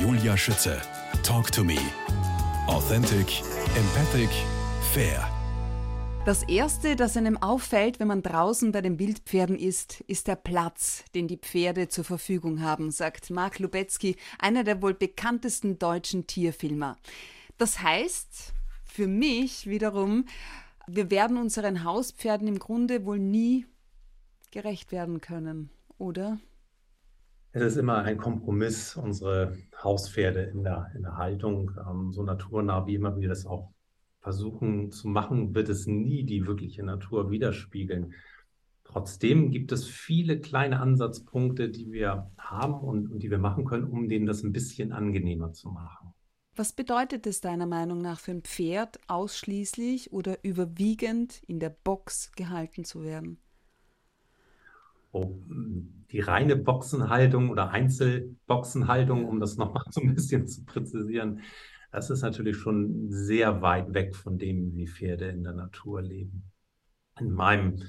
Julia 0.00 0.36
Schütze. 0.36 0.80
Talk 1.24 1.50
to 1.50 1.64
me. 1.64 1.76
Authentic, 2.68 3.42
empathic, 3.76 4.30
fair. 4.92 5.28
Das 6.24 6.44
Erste, 6.44 6.94
das 6.94 7.16
einem 7.16 7.36
auffällt, 7.36 7.98
wenn 7.98 8.06
man 8.06 8.22
draußen 8.22 8.70
bei 8.70 8.80
den 8.80 9.00
Wildpferden 9.00 9.58
ist, 9.58 10.02
ist 10.02 10.28
der 10.28 10.36
Platz, 10.36 11.04
den 11.16 11.26
die 11.26 11.36
Pferde 11.36 11.88
zur 11.88 12.04
Verfügung 12.04 12.62
haben, 12.62 12.92
sagt 12.92 13.30
Mark 13.30 13.58
Lubetzky, 13.58 14.16
einer 14.38 14.62
der 14.62 14.80
wohl 14.82 14.94
bekanntesten 14.94 15.80
deutschen 15.80 16.28
Tierfilmer. 16.28 16.96
Das 17.56 17.82
heißt, 17.82 18.52
für 18.84 19.08
mich 19.08 19.66
wiederum, 19.66 20.26
wir 20.86 21.10
werden 21.10 21.38
unseren 21.38 21.82
Hauspferden 21.82 22.46
im 22.46 22.60
Grunde 22.60 23.04
wohl 23.04 23.18
nie 23.18 23.66
gerecht 24.52 24.92
werden 24.92 25.20
können, 25.20 25.70
oder? 25.98 26.38
Es 27.60 27.72
ist 27.72 27.76
immer 27.78 27.98
ein 27.98 28.18
Kompromiss, 28.18 28.96
unsere 28.96 29.56
Hauspferde 29.82 30.42
in 30.42 30.62
der, 30.62 30.92
in 30.94 31.02
der 31.02 31.16
Haltung, 31.16 31.72
ähm, 31.90 32.12
so 32.12 32.22
naturnah, 32.22 32.86
wie 32.86 32.94
immer 32.94 33.18
wir 33.18 33.28
das 33.28 33.46
auch 33.46 33.72
versuchen 34.20 34.92
zu 34.92 35.08
machen, 35.08 35.56
wird 35.56 35.68
es 35.68 35.86
nie 35.88 36.22
die 36.22 36.46
wirkliche 36.46 36.84
Natur 36.84 37.32
widerspiegeln. 37.32 38.14
Trotzdem 38.84 39.50
gibt 39.50 39.72
es 39.72 39.88
viele 39.88 40.40
kleine 40.40 40.78
Ansatzpunkte, 40.78 41.68
die 41.68 41.90
wir 41.90 42.30
haben 42.38 42.74
und, 42.74 43.10
und 43.10 43.24
die 43.24 43.30
wir 43.30 43.38
machen 43.38 43.64
können, 43.64 43.84
um 43.84 44.08
denen 44.08 44.26
das 44.26 44.44
ein 44.44 44.52
bisschen 44.52 44.92
angenehmer 44.92 45.52
zu 45.52 45.68
machen. 45.68 46.14
Was 46.54 46.72
bedeutet 46.72 47.26
es 47.26 47.40
deiner 47.40 47.66
Meinung 47.66 48.00
nach 48.00 48.20
für 48.20 48.30
ein 48.30 48.42
Pferd, 48.42 49.00
ausschließlich 49.08 50.12
oder 50.12 50.44
überwiegend 50.44 51.42
in 51.48 51.58
der 51.58 51.70
Box 51.70 52.30
gehalten 52.36 52.84
zu 52.84 53.02
werden? 53.02 53.40
Die 55.12 56.20
reine 56.20 56.56
Boxenhaltung 56.56 57.50
oder 57.50 57.70
Einzelboxenhaltung, 57.70 59.26
um 59.26 59.40
das 59.40 59.56
nochmal 59.56 59.84
so 59.90 60.00
ein 60.00 60.14
bisschen 60.14 60.46
zu 60.46 60.64
präzisieren, 60.64 61.40
das 61.90 62.10
ist 62.10 62.22
natürlich 62.22 62.56
schon 62.56 63.10
sehr 63.10 63.62
weit 63.62 63.94
weg 63.94 64.14
von 64.14 64.38
dem, 64.38 64.74
wie 64.76 64.86
Pferde 64.86 65.28
in 65.28 65.42
der 65.42 65.54
Natur 65.54 66.02
leben. 66.02 66.50
In 67.18 67.32
meinem, 67.32 67.82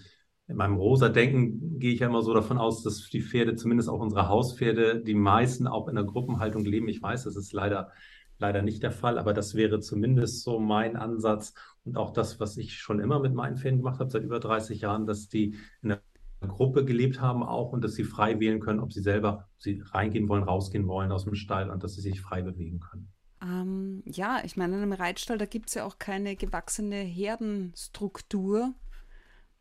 in 0.47 0.55
meinem 0.55 0.77
rosa 0.77 1.09
Denken 1.09 1.79
gehe 1.79 1.93
ich 1.93 1.99
ja 1.99 2.07
immer 2.07 2.21
so 2.21 2.33
davon 2.33 2.57
aus, 2.57 2.81
dass 2.81 3.09
die 3.09 3.21
Pferde, 3.21 3.55
zumindest 3.55 3.89
auch 3.89 3.99
unsere 3.99 4.29
Hauspferde, 4.29 5.01
die 5.01 5.15
meisten 5.15 5.67
auch 5.67 5.87
in 5.89 5.95
der 5.95 6.05
Gruppenhaltung 6.05 6.63
leben. 6.63 6.87
Ich 6.87 7.01
weiß, 7.01 7.25
das 7.25 7.35
ist 7.35 7.51
leider, 7.51 7.91
leider 8.37 8.61
nicht 8.61 8.81
der 8.81 8.91
Fall, 8.91 9.19
aber 9.19 9.33
das 9.33 9.53
wäre 9.53 9.81
zumindest 9.81 10.43
so 10.43 10.59
mein 10.59 10.95
Ansatz 10.95 11.53
und 11.83 11.97
auch 11.97 12.11
das, 12.11 12.39
was 12.39 12.57
ich 12.57 12.79
schon 12.79 12.99
immer 12.99 13.19
mit 13.19 13.33
meinen 13.33 13.57
Pferden 13.57 13.79
gemacht 13.79 13.99
habe, 13.99 14.09
seit 14.09 14.23
über 14.23 14.39
30 14.39 14.81
Jahren, 14.81 15.05
dass 15.05 15.27
die 15.27 15.55
in 15.81 15.89
der 15.89 16.01
Gruppe 16.47 16.85
gelebt 16.85 17.19
haben 17.19 17.43
auch 17.43 17.73
und 17.73 17.83
dass 17.83 17.93
sie 17.93 18.03
frei 18.03 18.39
wählen 18.39 18.59
können, 18.59 18.79
ob 18.79 18.93
sie 18.93 19.01
selber 19.01 19.49
ob 19.55 19.61
sie 19.61 19.83
reingehen 19.91 20.29
wollen, 20.29 20.43
rausgehen 20.43 20.87
wollen 20.87 21.11
aus 21.11 21.25
dem 21.25 21.35
Stall 21.35 21.69
und 21.69 21.83
dass 21.83 21.95
sie 21.95 22.01
sich 22.01 22.21
frei 22.21 22.41
bewegen 22.41 22.79
können. 22.79 23.11
Ähm, 23.41 24.03
ja, 24.05 24.41
ich 24.43 24.57
meine, 24.57 24.75
in 24.75 24.81
einem 24.81 24.93
Reitstall, 24.93 25.37
da 25.37 25.45
gibt 25.45 25.69
es 25.69 25.75
ja 25.75 25.85
auch 25.85 25.97
keine 25.97 26.35
gewachsene 26.35 26.97
Herdenstruktur. 26.97 28.73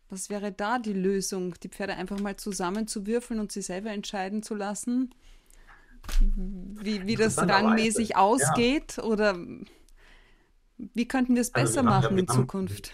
Was 0.08 0.30
wäre 0.30 0.52
da 0.52 0.78
die 0.78 0.92
Lösung, 0.92 1.54
die 1.62 1.68
Pferde 1.68 1.94
einfach 1.94 2.18
mal 2.18 2.36
zusammenzuwürfeln 2.36 3.40
und 3.40 3.52
sie 3.52 3.62
selber 3.62 3.90
entscheiden 3.90 4.42
zu 4.42 4.54
lassen, 4.54 5.14
wie, 6.20 7.06
wie 7.06 7.16
das 7.16 7.38
rangmäßig 7.38 8.16
ausgeht? 8.16 8.96
Ja. 8.96 9.04
Oder 9.04 9.38
wie 10.78 11.08
könnten 11.08 11.34
wir 11.34 11.42
es 11.42 11.54
also 11.54 11.66
besser 11.66 11.82
wir 11.82 11.90
machen 11.90 12.18
in 12.18 12.28
Zukunft? 12.28 12.92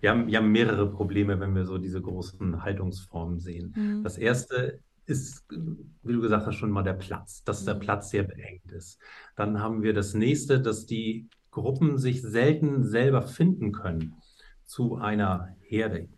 Wir, 0.00 0.10
haben, 0.10 0.26
wir 0.26 0.38
haben 0.38 0.52
mehrere 0.52 0.90
Probleme, 0.90 1.38
wenn 1.40 1.54
wir 1.54 1.64
so 1.64 1.78
diese 1.78 2.00
großen 2.00 2.62
Haltungsformen 2.62 3.38
sehen. 3.38 3.74
Mhm. 3.76 4.02
Das 4.02 4.18
erste 4.18 4.80
ist, 5.06 5.44
wie 5.48 6.12
du 6.12 6.20
gesagt 6.20 6.46
hast, 6.46 6.56
schon 6.56 6.70
mal 6.70 6.82
der 6.82 6.94
Platz, 6.94 7.44
dass 7.44 7.64
der 7.64 7.76
mhm. 7.76 7.80
Platz 7.80 8.10
sehr 8.10 8.24
beengt 8.24 8.70
ist. 8.72 8.98
Dann 9.36 9.60
haben 9.60 9.82
wir 9.82 9.94
das 9.94 10.14
nächste, 10.14 10.60
dass 10.60 10.86
die 10.86 11.28
Gruppen 11.50 11.98
sich 11.98 12.22
selten 12.22 12.84
selber 12.84 13.22
finden 13.22 13.72
können 13.72 14.16
zu 14.64 14.96
einer 14.96 15.56
Herde. 15.60 16.08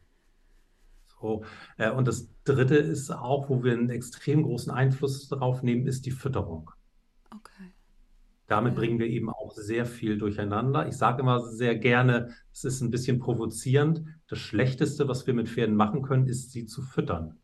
So, 1.21 1.45
äh, 1.77 1.91
und 1.91 2.09
das 2.09 2.29
dritte 2.45 2.77
ist 2.77 3.11
auch, 3.11 3.49
wo 3.49 3.63
wir 3.63 3.73
einen 3.73 3.91
extrem 3.91 4.43
großen 4.43 4.73
Einfluss 4.73 5.29
darauf 5.29 5.63
nehmen, 5.63 5.87
ist 5.87 6.07
die 6.07 6.11
Fütterung. 6.11 6.71
Okay. 7.31 7.73
Damit 8.49 8.75
ja. 8.75 8.81
bringen 8.81 8.99
wir 8.99 9.07
eben 9.07 9.31
auch 9.31 9.53
sehr 9.53 9.87
viel 9.87 10.19
durcheinander. 10.19 10.89
Ich 10.89 10.97
sage 10.97 11.23
immer 11.23 11.41
sehr 11.41 11.77
gerne, 11.77 12.35
es 12.53 12.65
ist 12.65 12.81
ein 12.81 12.91
bisschen 12.91 13.21
provozierend. 13.21 14.03
Das 14.27 14.39
Schlechteste, 14.39 15.07
was 15.07 15.27
wir 15.27 15.35
mit 15.35 15.49
Pferden 15.49 15.77
machen 15.77 16.03
können, 16.03 16.27
ist 16.27 16.51
sie 16.51 16.67
zu 16.67 16.83
füttern 16.83 17.39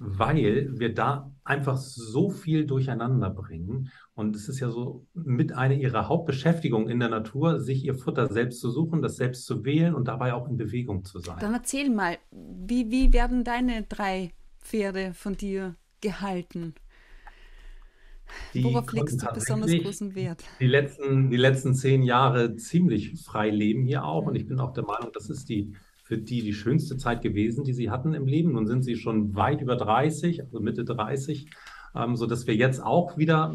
weil 0.00 0.68
wir 0.78 0.94
da 0.94 1.32
einfach 1.44 1.76
so 1.76 2.30
viel 2.30 2.66
durcheinander 2.66 3.30
bringen. 3.30 3.90
Und 4.14 4.36
es 4.36 4.48
ist 4.48 4.60
ja 4.60 4.70
so 4.70 5.06
mit 5.12 5.52
einer 5.52 5.74
ihrer 5.74 6.08
Hauptbeschäftigungen 6.08 6.88
in 6.88 7.00
der 7.00 7.08
Natur, 7.08 7.60
sich 7.60 7.84
ihr 7.84 7.94
Futter 7.94 8.28
selbst 8.28 8.60
zu 8.60 8.70
suchen, 8.70 9.02
das 9.02 9.16
selbst 9.16 9.44
zu 9.44 9.64
wählen 9.64 9.94
und 9.94 10.08
dabei 10.08 10.34
auch 10.34 10.48
in 10.48 10.56
Bewegung 10.56 11.04
zu 11.04 11.18
sein. 11.18 11.38
Dann 11.40 11.54
erzähl 11.54 11.90
mal, 11.90 12.16
wie, 12.30 12.90
wie 12.90 13.12
werden 13.12 13.44
deine 13.44 13.82
drei 13.88 14.32
Pferde 14.60 15.14
von 15.14 15.36
dir 15.36 15.74
gehalten? 16.00 16.74
Die 18.54 18.64
Worauf 18.64 18.92
legst 18.92 19.22
du 19.22 19.26
besonders 19.32 19.70
großen 19.70 20.14
Wert? 20.14 20.44
Die 20.60 20.66
letzten, 20.66 21.30
die 21.30 21.36
letzten 21.36 21.74
zehn 21.74 22.02
Jahre 22.02 22.56
ziemlich 22.56 23.22
frei 23.22 23.50
leben 23.50 23.84
hier 23.84 24.04
auch. 24.04 24.26
Und 24.26 24.34
ich 24.34 24.46
bin 24.46 24.60
auch 24.60 24.72
der 24.72 24.84
Meinung, 24.84 25.10
das 25.12 25.30
ist 25.30 25.48
die 25.48 25.74
für 26.08 26.16
die 26.16 26.42
die 26.42 26.54
schönste 26.54 26.96
Zeit 26.96 27.20
gewesen, 27.20 27.64
die 27.64 27.74
sie 27.74 27.90
hatten 27.90 28.14
im 28.14 28.26
Leben. 28.26 28.52
Nun 28.52 28.66
sind 28.66 28.82
sie 28.82 28.96
schon 28.96 29.34
weit 29.34 29.60
über 29.60 29.76
30, 29.76 30.40
also 30.40 30.58
Mitte 30.58 30.82
30, 30.82 31.50
ähm, 31.94 32.16
sodass 32.16 32.46
wir 32.46 32.56
jetzt 32.56 32.82
auch 32.82 33.18
wieder 33.18 33.54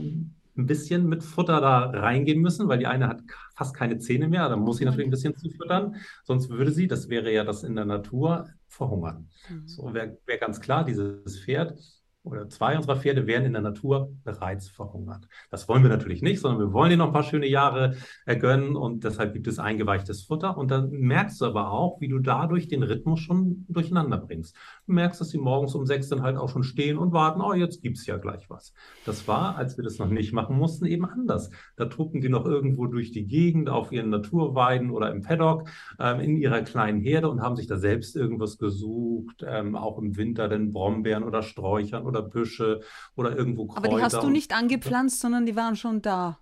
ein 0.55 0.67
bisschen 0.67 1.07
mit 1.09 1.23
Futter 1.23 1.59
da 1.61 1.89
reingehen 1.89 2.41
müssen, 2.41 2.67
weil 2.67 2.77
die 2.77 2.85
eine 2.85 3.07
hat 3.07 3.23
fast 3.55 3.75
keine 3.75 3.97
Zähne 3.97 4.27
mehr. 4.27 4.49
Da 4.49 4.55
muss 4.55 4.77
sie 4.77 4.85
natürlich 4.85 5.07
ein 5.07 5.11
bisschen 5.11 5.35
zufüttern, 5.35 5.95
sonst 6.23 6.49
würde 6.49 6.71
sie, 6.71 6.87
das 6.87 7.09
wäre 7.09 7.33
ja 7.33 7.43
das 7.43 7.63
in 7.63 7.75
der 7.75 7.85
Natur, 7.85 8.47
verhungern. 8.67 9.29
Mhm. 9.49 9.67
So 9.67 9.93
wäre 9.93 10.19
wär 10.27 10.37
ganz 10.37 10.61
klar, 10.61 10.85
dieses 10.85 11.39
Pferd 11.39 11.79
oder 12.23 12.47
zwei 12.47 12.77
unserer 12.77 12.95
Pferde 12.95 13.27
werden 13.27 13.45
in 13.45 13.53
der 13.53 13.61
Natur 13.61 14.11
bereits 14.23 14.69
verhungert. 14.69 15.27
Das 15.51 15.67
wollen 15.67 15.83
wir 15.83 15.89
natürlich 15.89 16.21
nicht, 16.21 16.39
sondern 16.39 16.59
wir 16.59 16.73
wollen 16.73 16.91
ihnen 16.91 16.99
noch 16.99 17.07
ein 17.07 17.13
paar 17.13 17.23
schöne 17.23 17.47
Jahre 17.47 17.95
gönnen 18.25 18.75
und 18.77 19.03
deshalb 19.03 19.33
gibt 19.33 19.47
es 19.47 19.59
eingeweichtes 19.59 20.23
Futter. 20.23 20.57
Und 20.57 20.71
dann 20.71 20.89
merkst 20.91 21.41
du 21.41 21.45
aber 21.45 21.71
auch, 21.71 21.99
wie 21.99 22.07
du 22.07 22.19
dadurch 22.19 22.69
den 22.69 22.83
Rhythmus 22.83 23.19
schon 23.19 23.65
durcheinander 23.67 24.17
bringst. 24.17 24.55
Du 24.87 24.93
merkst, 24.93 25.19
dass 25.19 25.29
sie 25.29 25.37
morgens 25.37 25.75
um 25.75 25.85
sechs 25.85 26.07
dann 26.07 26.21
halt 26.21 26.37
auch 26.37 26.47
schon 26.49 26.63
stehen 26.63 26.97
und 26.97 27.11
warten, 27.11 27.41
oh, 27.41 27.53
jetzt 27.53 27.81
gibt 27.81 27.97
es 27.97 28.05
ja 28.05 28.17
gleich 28.17 28.49
was. 28.49 28.73
Das 29.05 29.27
war, 29.27 29.57
als 29.57 29.75
wir 29.75 29.83
das 29.83 29.99
noch 29.99 30.09
nicht 30.09 30.31
machen 30.31 30.57
mussten, 30.57 30.85
eben 30.85 31.05
anders. 31.05 31.49
Da 31.75 31.85
truppen 31.85 32.21
die 32.21 32.29
noch 32.29 32.45
irgendwo 32.45 32.87
durch 32.87 33.11
die 33.11 33.27
Gegend 33.27 33.69
auf 33.69 33.91
ihren 33.91 34.09
Naturweiden 34.09 34.91
oder 34.91 35.11
im 35.11 35.23
Paddock 35.23 35.69
ähm, 35.99 36.21
in 36.21 36.37
ihrer 36.37 36.61
kleinen 36.61 37.01
Herde 37.01 37.29
und 37.29 37.41
haben 37.41 37.57
sich 37.57 37.67
da 37.67 37.75
selbst 37.75 38.15
irgendwas 38.15 38.57
gesucht, 38.57 39.43
ähm, 39.45 39.75
auch 39.75 39.97
im 39.97 40.15
Winter 40.15 40.47
dann 40.47 40.71
Brombeeren 40.71 41.23
oder 41.23 41.43
Sträuchern 41.43 42.05
oder 42.05 42.12
Büsche 42.21 42.81
oder 43.15 43.35
irgendwo 43.35 43.67
Kräuter. 43.67 43.87
Aber 43.87 43.97
die 43.97 44.03
hast 44.03 44.21
du 44.21 44.29
nicht 44.29 44.53
angepflanzt, 44.53 45.19
sondern 45.19 45.45
die 45.45 45.55
waren 45.55 45.75
schon 45.75 46.01
da. 46.01 46.39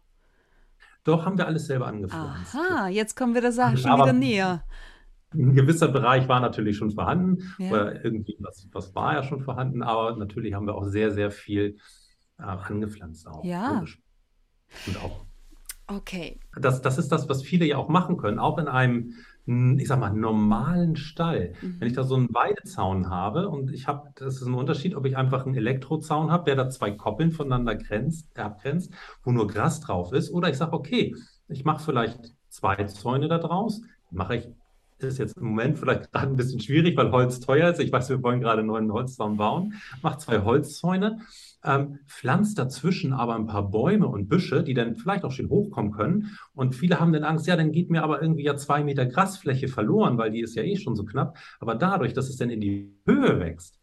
Doch, 1.04 1.26
haben 1.26 1.38
wir 1.38 1.48
alles 1.48 1.66
selber 1.66 1.88
angepflanzt. 1.88 2.56
Aha, 2.56 2.88
jetzt 2.90 3.16
kommen 3.16 3.34
wir 3.34 3.42
der 3.42 3.52
Sache 3.52 3.78
schon 3.78 3.92
Aber 3.92 4.04
wieder 4.04 4.14
näher. 4.14 4.64
Ein 5.34 5.56
gewisser 5.56 5.88
Bereich 5.88 6.28
war 6.28 6.42
natürlich 6.42 6.78
schon 6.78 6.92
vorhanden, 6.92 7.54
ja. 7.58 7.72
oder 7.72 8.04
irgendwie 8.04 8.36
was, 8.40 8.68
was 8.74 8.94
war 8.94 9.14
ja 9.14 9.24
schon 9.24 9.42
vorhanden, 9.42 9.82
aber 9.82 10.16
natürlich 10.18 10.54
haben 10.54 10.68
wir 10.68 10.76
auch 10.76 10.84
sehr, 10.84 11.12
sehr 11.12 11.32
viel 11.32 11.78
äh, 12.38 12.44
angepflanzt 12.44 13.28
auch. 13.28 13.44
Ja. 13.44 13.84
Und 14.88 14.98
auch. 14.98 15.26
Okay. 15.88 16.40
Das, 16.60 16.82
das 16.82 16.98
ist 16.98 17.12
das, 17.12 17.30
was 17.30 17.44
viele 17.44 17.66
ja 17.66 17.78
auch 17.78 17.90
machen 17.90 18.18
können, 18.18 18.40
auch 18.40 18.58
in 18.58 18.68
einem 18.68 19.14
ich 19.80 19.88
sag 19.88 20.00
mal, 20.00 20.14
normalen 20.14 20.96
Stall. 20.96 21.54
Mhm. 21.62 21.76
Wenn 21.80 21.88
ich 21.88 21.94
da 21.94 22.04
so 22.04 22.16
einen 22.16 22.34
Weidezaun 22.34 23.10
habe 23.10 23.50
und 23.50 23.72
ich 23.72 23.88
habe, 23.88 24.10
das 24.16 24.36
ist 24.36 24.48
ein 24.48 24.54
Unterschied, 24.54 24.96
ob 24.96 25.06
ich 25.06 25.18
einfach 25.18 25.46
einen 25.46 25.56
Elektrozaun 25.56 26.32
habe, 26.32 26.46
der 26.46 26.56
da 26.56 26.70
zwei 26.70 26.92
Koppeln 26.92 27.32
voneinander 27.32 27.76
grenzt, 27.76 28.28
abgrenzt, 28.38 28.94
wo 29.24 29.32
nur 29.32 29.48
Gras 29.48 29.80
drauf 29.82 30.14
ist, 30.14 30.32
oder 30.32 30.50
ich 30.50 30.58
sage, 30.58 30.74
okay, 30.74 31.16
ich 31.48 31.66
mache 31.66 31.84
vielleicht 31.84 32.34
zwei 32.50 32.84
Zäune 32.86 33.28
da 33.28 33.38
draus, 33.38 33.82
mache 34.10 34.38
ich 34.38 34.50
ist 35.04 35.18
jetzt 35.18 35.38
im 35.38 35.48
Moment 35.48 35.78
vielleicht 35.78 36.12
gerade 36.12 36.28
ein 36.28 36.36
bisschen 36.36 36.60
schwierig, 36.60 36.98
weil 36.98 37.12
Holz 37.12 37.40
teuer 37.40 37.70
ist. 37.70 37.80
Ich 37.80 37.92
weiß, 37.92 38.10
wir 38.10 38.22
wollen 38.24 38.42
gerade 38.42 38.60
einen 38.60 38.68
neuen 38.68 38.92
Holzzaun 38.92 39.38
bauen. 39.38 39.74
Mach 40.02 40.18
zwei 40.18 40.42
Holzzäune 40.42 41.20
ähm, 41.64 42.00
pflanzt 42.08 42.58
dazwischen 42.58 43.14
aber 43.14 43.36
ein 43.36 43.46
paar 43.46 43.70
Bäume 43.70 44.08
und 44.08 44.28
Büsche, 44.28 44.64
die 44.64 44.74
dann 44.74 44.96
vielleicht 44.96 45.24
auch 45.24 45.32
schön 45.32 45.50
hochkommen 45.50 45.92
können. 45.92 46.38
Und 46.54 46.76
viele 46.76 47.00
haben 47.00 47.14
dann 47.14 47.24
Angst, 47.24 47.48
ja, 47.48 47.56
dann 47.56 47.72
geht 47.72 47.90
mir 47.90 48.04
aber 48.04 48.22
irgendwie 48.22 48.44
ja 48.44 48.56
zwei 48.58 48.84
Meter 48.84 49.06
Grasfläche 49.06 49.68
verloren, 49.68 50.18
weil 50.18 50.32
die 50.32 50.42
ist 50.42 50.56
ja 50.56 50.64
eh 50.64 50.78
schon 50.78 50.96
so 50.96 51.06
knapp. 51.06 51.38
Aber 51.60 51.76
dadurch, 51.76 52.14
dass 52.14 52.30
es 52.30 52.38
dann 52.38 52.50
in 52.50 52.62
die 52.62 52.96
Höhe 53.06 53.40
wächst, 53.40 53.80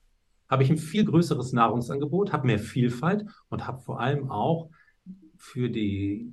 habe 0.49 0.63
ich 0.63 0.71
ein 0.71 0.79
viel 0.79 1.05
größeres 1.05 1.53
Nahrungsangebot, 1.53 2.33
habe 2.33 2.47
mehr 2.47 2.59
Vielfalt 2.59 3.27
und 3.49 3.67
habe 3.67 3.81
vor 3.81 4.01
allem 4.01 4.31
auch 4.31 4.71
für 5.37 5.69
die 5.69 6.33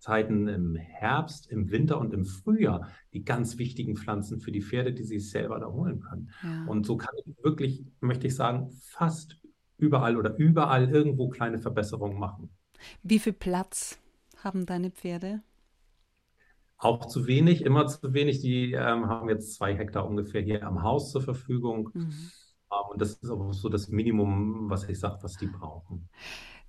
Zeiten 0.00 0.48
im 0.48 0.74
Herbst, 0.76 1.50
im 1.50 1.70
Winter 1.70 1.98
und 1.98 2.12
im 2.14 2.24
Frühjahr 2.24 2.88
die 3.12 3.24
ganz 3.24 3.58
wichtigen 3.58 3.96
Pflanzen 3.96 4.40
für 4.40 4.50
die 4.50 4.62
Pferde, 4.62 4.92
die 4.92 5.04
sie 5.04 5.20
selber 5.20 5.60
da 5.60 5.66
holen 5.66 6.00
können. 6.00 6.30
Ja. 6.42 6.64
Und 6.66 6.86
so 6.86 6.96
kann 6.96 7.14
ich 7.24 7.34
wirklich, 7.42 7.84
möchte 8.00 8.26
ich 8.26 8.34
sagen, 8.34 8.70
fast 8.82 9.40
überall 9.76 10.16
oder 10.16 10.36
überall 10.36 10.88
irgendwo 10.90 11.28
kleine 11.28 11.58
Verbesserungen 11.58 12.18
machen. 12.18 12.50
Wie 13.02 13.18
viel 13.18 13.32
Platz 13.32 13.98
haben 14.42 14.66
deine 14.66 14.90
Pferde? 14.90 15.42
Auch 16.78 17.06
zu 17.06 17.26
wenig, 17.26 17.62
immer 17.64 17.86
zu 17.86 18.14
wenig. 18.14 18.40
Die 18.40 18.72
ähm, 18.72 19.06
haben 19.06 19.28
jetzt 19.28 19.54
zwei 19.54 19.76
Hektar 19.76 20.06
ungefähr 20.06 20.40
hier 20.40 20.66
am 20.66 20.82
Haus 20.82 21.10
zur 21.12 21.20
Verfügung. 21.20 21.90
Mhm. 21.92 22.30
Ähm, 22.72 22.90
und 22.90 23.00
das 23.00 23.14
ist 23.14 23.30
aber 23.30 23.52
so 23.52 23.68
das 23.68 23.88
Minimum, 23.88 24.70
was 24.70 24.88
ich 24.88 24.98
sage, 24.98 25.18
was 25.22 25.36
die 25.36 25.46
brauchen. 25.46 26.08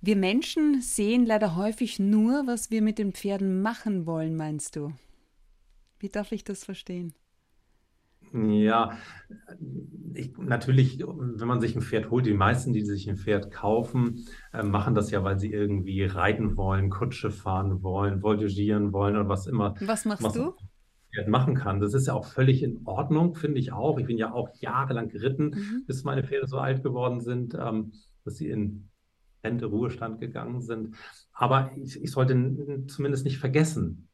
Wir 0.04 0.16
Menschen 0.16 0.80
sehen 0.80 1.24
leider 1.24 1.54
häufig 1.54 2.00
nur, 2.00 2.44
was 2.44 2.72
wir 2.72 2.82
mit 2.82 2.98
den 2.98 3.12
Pferden 3.12 3.62
machen 3.62 4.04
wollen, 4.04 4.34
meinst 4.34 4.74
du? 4.74 4.92
Wie 6.00 6.08
darf 6.08 6.32
ich 6.32 6.42
das 6.42 6.64
verstehen? 6.64 7.14
Ja, 8.32 8.98
ich, 10.14 10.36
natürlich, 10.38 10.98
wenn 10.98 11.46
man 11.46 11.60
sich 11.60 11.76
ein 11.76 11.82
Pferd 11.82 12.10
holt, 12.10 12.26
die 12.26 12.34
meisten, 12.34 12.72
die 12.72 12.84
sich 12.84 13.08
ein 13.08 13.16
Pferd 13.16 13.52
kaufen, 13.52 14.26
äh, 14.52 14.64
machen 14.64 14.96
das 14.96 15.12
ja, 15.12 15.22
weil 15.22 15.38
sie 15.38 15.52
irgendwie 15.52 16.02
reiten 16.02 16.56
wollen, 16.56 16.90
Kutsche 16.90 17.30
fahren 17.30 17.84
wollen, 17.84 18.22
voltigieren 18.22 18.92
wollen 18.92 19.14
oder 19.14 19.28
was 19.28 19.46
immer. 19.46 19.76
Was 19.80 20.04
machst 20.04 20.24
was 20.24 20.32
du? 20.32 20.56
Pferd 21.14 21.28
machen 21.28 21.54
kann. 21.54 21.78
Das 21.78 21.94
ist 21.94 22.08
ja 22.08 22.14
auch 22.14 22.26
völlig 22.26 22.64
in 22.64 22.80
Ordnung, 22.86 23.36
finde 23.36 23.60
ich 23.60 23.70
auch. 23.70 24.00
Ich 24.00 24.06
bin 24.06 24.18
ja 24.18 24.32
auch 24.32 24.48
jahrelang 24.54 25.10
geritten, 25.10 25.50
mhm. 25.50 25.84
bis 25.86 26.02
meine 26.02 26.24
Pferde 26.24 26.48
so 26.48 26.58
alt 26.58 26.82
geworden 26.82 27.20
sind, 27.20 27.54
ähm, 27.54 27.92
dass 28.24 28.36
sie 28.36 28.48
in 28.48 28.88
Rente, 29.44 29.66
Ruhestand 29.66 30.20
gegangen 30.20 30.60
sind. 30.60 30.96
Aber 31.32 31.72
ich, 31.76 32.02
ich 32.02 32.10
sollte 32.10 32.84
zumindest 32.86 33.24
nicht 33.24 33.38
vergessen, 33.38 34.08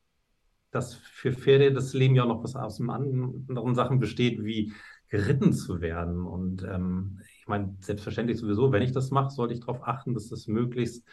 dass 0.70 0.94
für 0.94 1.32
Pferde 1.32 1.72
das 1.72 1.94
Leben 1.94 2.14
ja 2.14 2.26
noch 2.26 2.42
was 2.42 2.56
aus 2.56 2.80
anderen 2.80 3.74
Sachen 3.74 3.98
besteht, 3.98 4.44
wie 4.44 4.72
geritten 5.08 5.52
zu 5.52 5.80
werden. 5.80 6.24
Und 6.24 6.62
ähm, 6.64 7.20
ich 7.40 7.48
meine, 7.48 7.76
selbstverständlich 7.80 8.38
sowieso, 8.38 8.72
wenn 8.72 8.82
ich 8.82 8.92
das 8.92 9.10
mache, 9.10 9.30
sollte 9.30 9.54
ich 9.54 9.60
darauf 9.60 9.86
achten, 9.86 10.14
dass 10.14 10.28
das 10.28 10.46
möglichst 10.46 11.06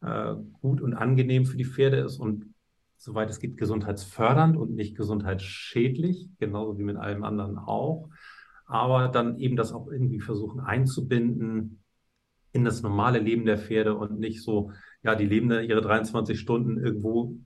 äh, 0.00 0.34
gut 0.60 0.80
und 0.80 0.94
angenehm 0.94 1.46
für 1.46 1.56
die 1.56 1.64
Pferde 1.64 1.98
ist 1.98 2.18
und 2.18 2.52
soweit 2.96 3.30
es 3.30 3.38
geht, 3.38 3.56
gesundheitsfördernd 3.56 4.56
und 4.56 4.74
nicht 4.74 4.96
gesundheitsschädlich, 4.96 6.28
genauso 6.40 6.78
wie 6.78 6.82
mit 6.82 6.96
allem 6.96 7.22
anderen 7.22 7.58
auch. 7.58 8.10
Aber 8.66 9.08
dann 9.08 9.38
eben 9.38 9.56
das 9.56 9.72
auch 9.72 9.88
irgendwie 9.88 10.20
versuchen 10.20 10.60
einzubinden 10.60 11.80
in 12.58 12.64
das 12.64 12.82
normale 12.82 13.18
Leben 13.18 13.44
der 13.44 13.58
Pferde 13.58 13.94
und 13.94 14.18
nicht 14.18 14.42
so, 14.42 14.72
ja, 15.02 15.14
die 15.14 15.26
leben 15.26 15.50
ihre 15.50 15.80
23 15.80 16.38
Stunden 16.38 16.78
irgendwo 16.78 17.38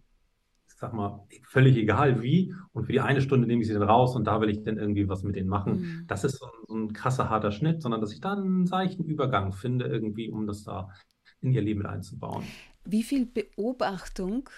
sag 0.83 0.93
mal, 0.93 1.25
völlig 1.45 1.77
egal 1.77 2.23
wie. 2.23 2.55
Und 2.73 2.87
für 2.87 2.93
die 2.93 3.01
eine 3.01 3.23
Stunde 3.23 3.47
nehme 3.47 3.63
ich 3.63 3.69
sie 3.69 3.75
dann 3.75 3.85
raus 3.85 4.17
und 4.17 4.25
da 4.25 4.41
will 4.41 4.51
ich 4.51 4.65
dann 4.65 4.79
irgendwie 4.79 5.09
was 5.09 5.23
mit 5.23 5.37
denen 5.37 5.49
machen. 5.49 5.81
Mhm. 5.81 6.05
Das 6.09 6.25
ist 6.25 6.39
so 6.39 6.47
ein, 6.47 6.53
so 6.67 6.75
ein, 6.75 6.93
krasser, 6.93 7.31
harter 7.31 7.53
Schnitt, 7.53 7.81
sondern 7.81 8.01
dass 8.01 8.13
ich 8.13 8.21
da 8.21 8.33
einen 8.33 8.67
seichten 8.67 9.05
Übergang 9.05 9.53
finde, 9.53 9.87
irgendwie, 9.87 10.29
um 10.29 10.47
das 10.47 10.65
da 10.65 10.91
in 11.41 11.53
ihr 11.53 11.63
Leben 11.63 11.83
mit 11.83 11.89
einzubauen. 11.89 12.45
Wie 12.85 13.05
viel 13.05 13.27
Beobachtung 13.27 14.51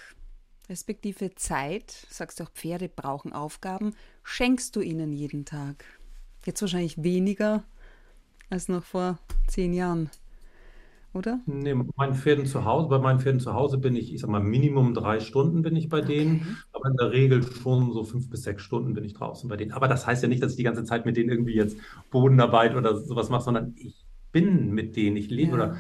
respektive 0.71 1.35
Zeit, 1.35 1.91
sagst 2.09 2.41
du 2.41 2.45
auch, 2.45 2.51
Pferde 2.51 2.89
brauchen 2.89 3.35
Aufgaben, 3.35 3.95
schenkst 4.23 4.75
du 4.77 4.81
ihnen 4.81 5.13
jeden 5.13 5.45
Tag? 5.45 5.85
Jetzt 6.47 6.63
wahrscheinlich 6.63 7.03
weniger 7.03 7.65
als 8.49 8.69
noch 8.69 8.85
vor 8.85 9.19
zehn 9.47 9.75
Jahren 9.75 10.09
oder? 11.15 11.41
Nee, 11.47 11.75
meinen 11.75 12.15
Pferden 12.15 12.47
zu 12.47 12.65
Hause, 12.65 12.89
bei 12.89 12.99
meinen 12.99 13.21
Pferden 13.21 13.41
zu 13.41 13.55
Hause 13.55 13.79
bin 13.79 13.97
ich, 13.97 14.13
ich 14.13 14.21
sag 14.21 14.31
mal, 14.31 14.41
Minimum 14.41 14.95
drei 14.95 15.21
Stunden 15.21 15.63
bin 15.63 15.77
ich 15.77 15.89
bei 15.89 16.01
okay. 16.01 16.19
denen, 16.19 16.59
aber 16.73 16.91
in 16.91 16.97
der 16.97 17.13
Regel 17.13 17.43
schon 17.43 17.93
so 17.93 18.05
fünf 18.05 18.31
bis 18.31 18.43
sechs 18.43 18.63
Stunden 18.63 18.95
bin 18.95 19.05
ich 19.05 19.15
draußen 19.15 19.49
bei 19.49 19.57
denen. 19.57 19.73
Aber 19.73 19.89
das 19.89 20.07
heißt 20.07 20.23
ja 20.23 20.29
nicht, 20.29 20.43
dass 20.43 20.53
ich 20.53 20.57
die 20.57 20.65
ganze 20.65 20.85
Zeit 20.85 21.07
mit 21.07 21.17
denen 21.17 21.31
irgendwie 21.31 21.55
jetzt 21.55 21.79
Bodenarbeit 22.11 22.75
oder 22.75 22.97
sowas 22.97 23.31
mache, 23.31 23.45
sondern 23.45 23.75
ich 23.77 24.05
bin 24.33 24.73
mit 24.73 24.97
denen, 24.97 25.17
ich 25.17 25.31
lebe 25.31 25.51
ja. 25.51 25.55
oder 25.55 25.77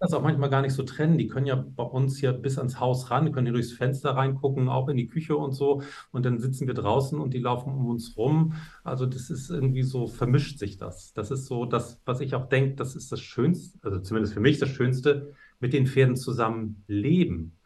das 0.00 0.14
auch 0.14 0.22
manchmal 0.22 0.48
gar 0.48 0.62
nicht 0.62 0.72
so 0.72 0.82
trennen. 0.82 1.18
Die 1.18 1.28
können 1.28 1.46
ja 1.46 1.54
bei 1.54 1.82
uns 1.82 2.16
hier 2.16 2.32
bis 2.32 2.56
ans 2.56 2.80
Haus 2.80 3.10
ran, 3.10 3.32
können 3.32 3.46
hier 3.46 3.52
durchs 3.52 3.72
Fenster 3.72 4.16
reingucken, 4.16 4.70
auch 4.70 4.88
in 4.88 4.96
die 4.96 5.08
Küche 5.08 5.36
und 5.36 5.52
so. 5.52 5.82
Und 6.10 6.24
dann 6.24 6.38
sitzen 6.38 6.66
wir 6.66 6.74
draußen 6.74 7.20
und 7.20 7.34
die 7.34 7.38
laufen 7.38 7.74
um 7.74 7.86
uns 7.86 8.16
rum. 8.16 8.54
Also 8.82 9.04
das 9.04 9.28
ist 9.28 9.50
irgendwie 9.50 9.82
so, 9.82 10.06
vermischt 10.06 10.58
sich 10.58 10.78
das. 10.78 11.12
Das 11.12 11.30
ist 11.30 11.46
so 11.46 11.66
das, 11.66 12.00
was 12.06 12.20
ich 12.20 12.34
auch 12.34 12.48
denke, 12.48 12.76
das 12.76 12.96
ist 12.96 13.12
das 13.12 13.20
Schönste, 13.20 13.78
also 13.82 14.00
zumindest 14.00 14.32
für 14.32 14.40
mich 14.40 14.58
das 14.58 14.70
Schönste, 14.70 15.34
mit 15.60 15.74
den 15.74 15.86
Pferden 15.86 16.16
zusammen 16.16 16.82
leben. 16.86 17.58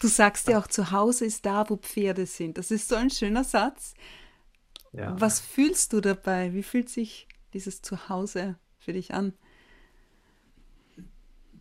Du 0.00 0.08
sagst 0.08 0.48
ja 0.48 0.58
auch, 0.58 0.66
zu 0.66 0.90
Hause 0.90 1.26
ist 1.26 1.46
da, 1.46 1.70
wo 1.70 1.76
Pferde 1.76 2.26
sind. 2.26 2.58
Das 2.58 2.72
ist 2.72 2.88
so 2.88 2.96
ein 2.96 3.10
schöner 3.10 3.44
Satz. 3.44 3.94
Ja. 4.92 5.14
Was 5.20 5.38
fühlst 5.38 5.92
du 5.92 6.00
dabei? 6.00 6.52
Wie 6.54 6.64
fühlt 6.64 6.88
sich 6.88 7.28
dieses 7.54 7.82
Zuhause 7.82 8.56
für 8.78 8.92
dich 8.92 9.14
an? 9.14 9.34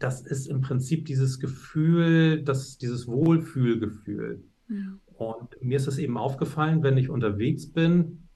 Das 0.02 0.22
ist 0.22 0.48
im 0.48 0.62
Prinzip 0.62 1.06
dieses 1.06 1.40
Gefühl, 1.40 2.44
das, 2.44 2.78
dieses 2.78 3.08
Wohlfühlgefühl. 3.08 4.44
Ja. 4.70 4.98
Und 5.18 5.62
mir 5.62 5.78
ist 5.78 5.88
es 5.88 5.98
eben 5.98 6.18
aufgefallen, 6.18 6.82
wenn 6.84 6.98
ich 6.98 7.10
unterwegs 7.10 7.72
bin 7.72 8.28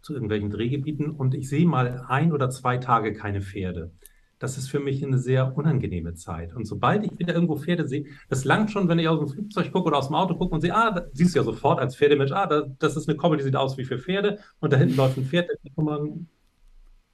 zu 0.00 0.14
irgendwelchen 0.14 0.50
Drehgebieten 0.50 1.10
und 1.10 1.34
ich 1.34 1.48
sehe 1.48 1.66
mal 1.66 2.04
ein 2.08 2.32
oder 2.32 2.48
zwei 2.48 2.78
Tage 2.78 3.12
keine 3.12 3.42
Pferde. 3.42 3.92
Das 4.38 4.56
ist 4.56 4.68
für 4.68 4.80
mich 4.80 5.04
eine 5.04 5.18
sehr 5.18 5.54
unangenehme 5.54 6.14
Zeit. 6.14 6.56
Und 6.56 6.64
sobald 6.64 7.04
ich 7.04 7.18
wieder 7.18 7.34
irgendwo 7.34 7.56
Pferde 7.56 7.86
sehe, 7.86 8.06
das 8.30 8.44
langt 8.44 8.70
schon, 8.70 8.88
wenn 8.88 8.98
ich 8.98 9.06
aus 9.06 9.18
dem 9.18 9.28
Flugzeug 9.28 9.70
gucke 9.70 9.88
oder 9.88 9.98
aus 9.98 10.06
dem 10.06 10.16
Auto 10.16 10.34
gucke 10.34 10.54
und 10.54 10.62
sehe, 10.62 10.74
ah, 10.74 10.90
da, 10.92 11.06
siehst 11.12 11.34
du 11.34 11.40
ja 11.40 11.44
sofort 11.44 11.78
als 11.78 11.94
Pferdemensch, 11.94 12.32
ah, 12.32 12.46
da, 12.46 12.62
das 12.78 12.96
ist 12.96 13.06
eine 13.06 13.18
Koppel, 13.18 13.36
die 13.36 13.44
sieht 13.44 13.56
aus 13.56 13.76
wie 13.76 13.84
für 13.84 13.98
Pferde 13.98 14.38
und 14.60 14.72
da 14.72 14.78
hinten 14.78 14.96
läuft 14.96 15.18
ein 15.18 15.26
Pferd, 15.26 15.50
da 15.50 15.70
kann 15.74 15.84
man 15.84 16.28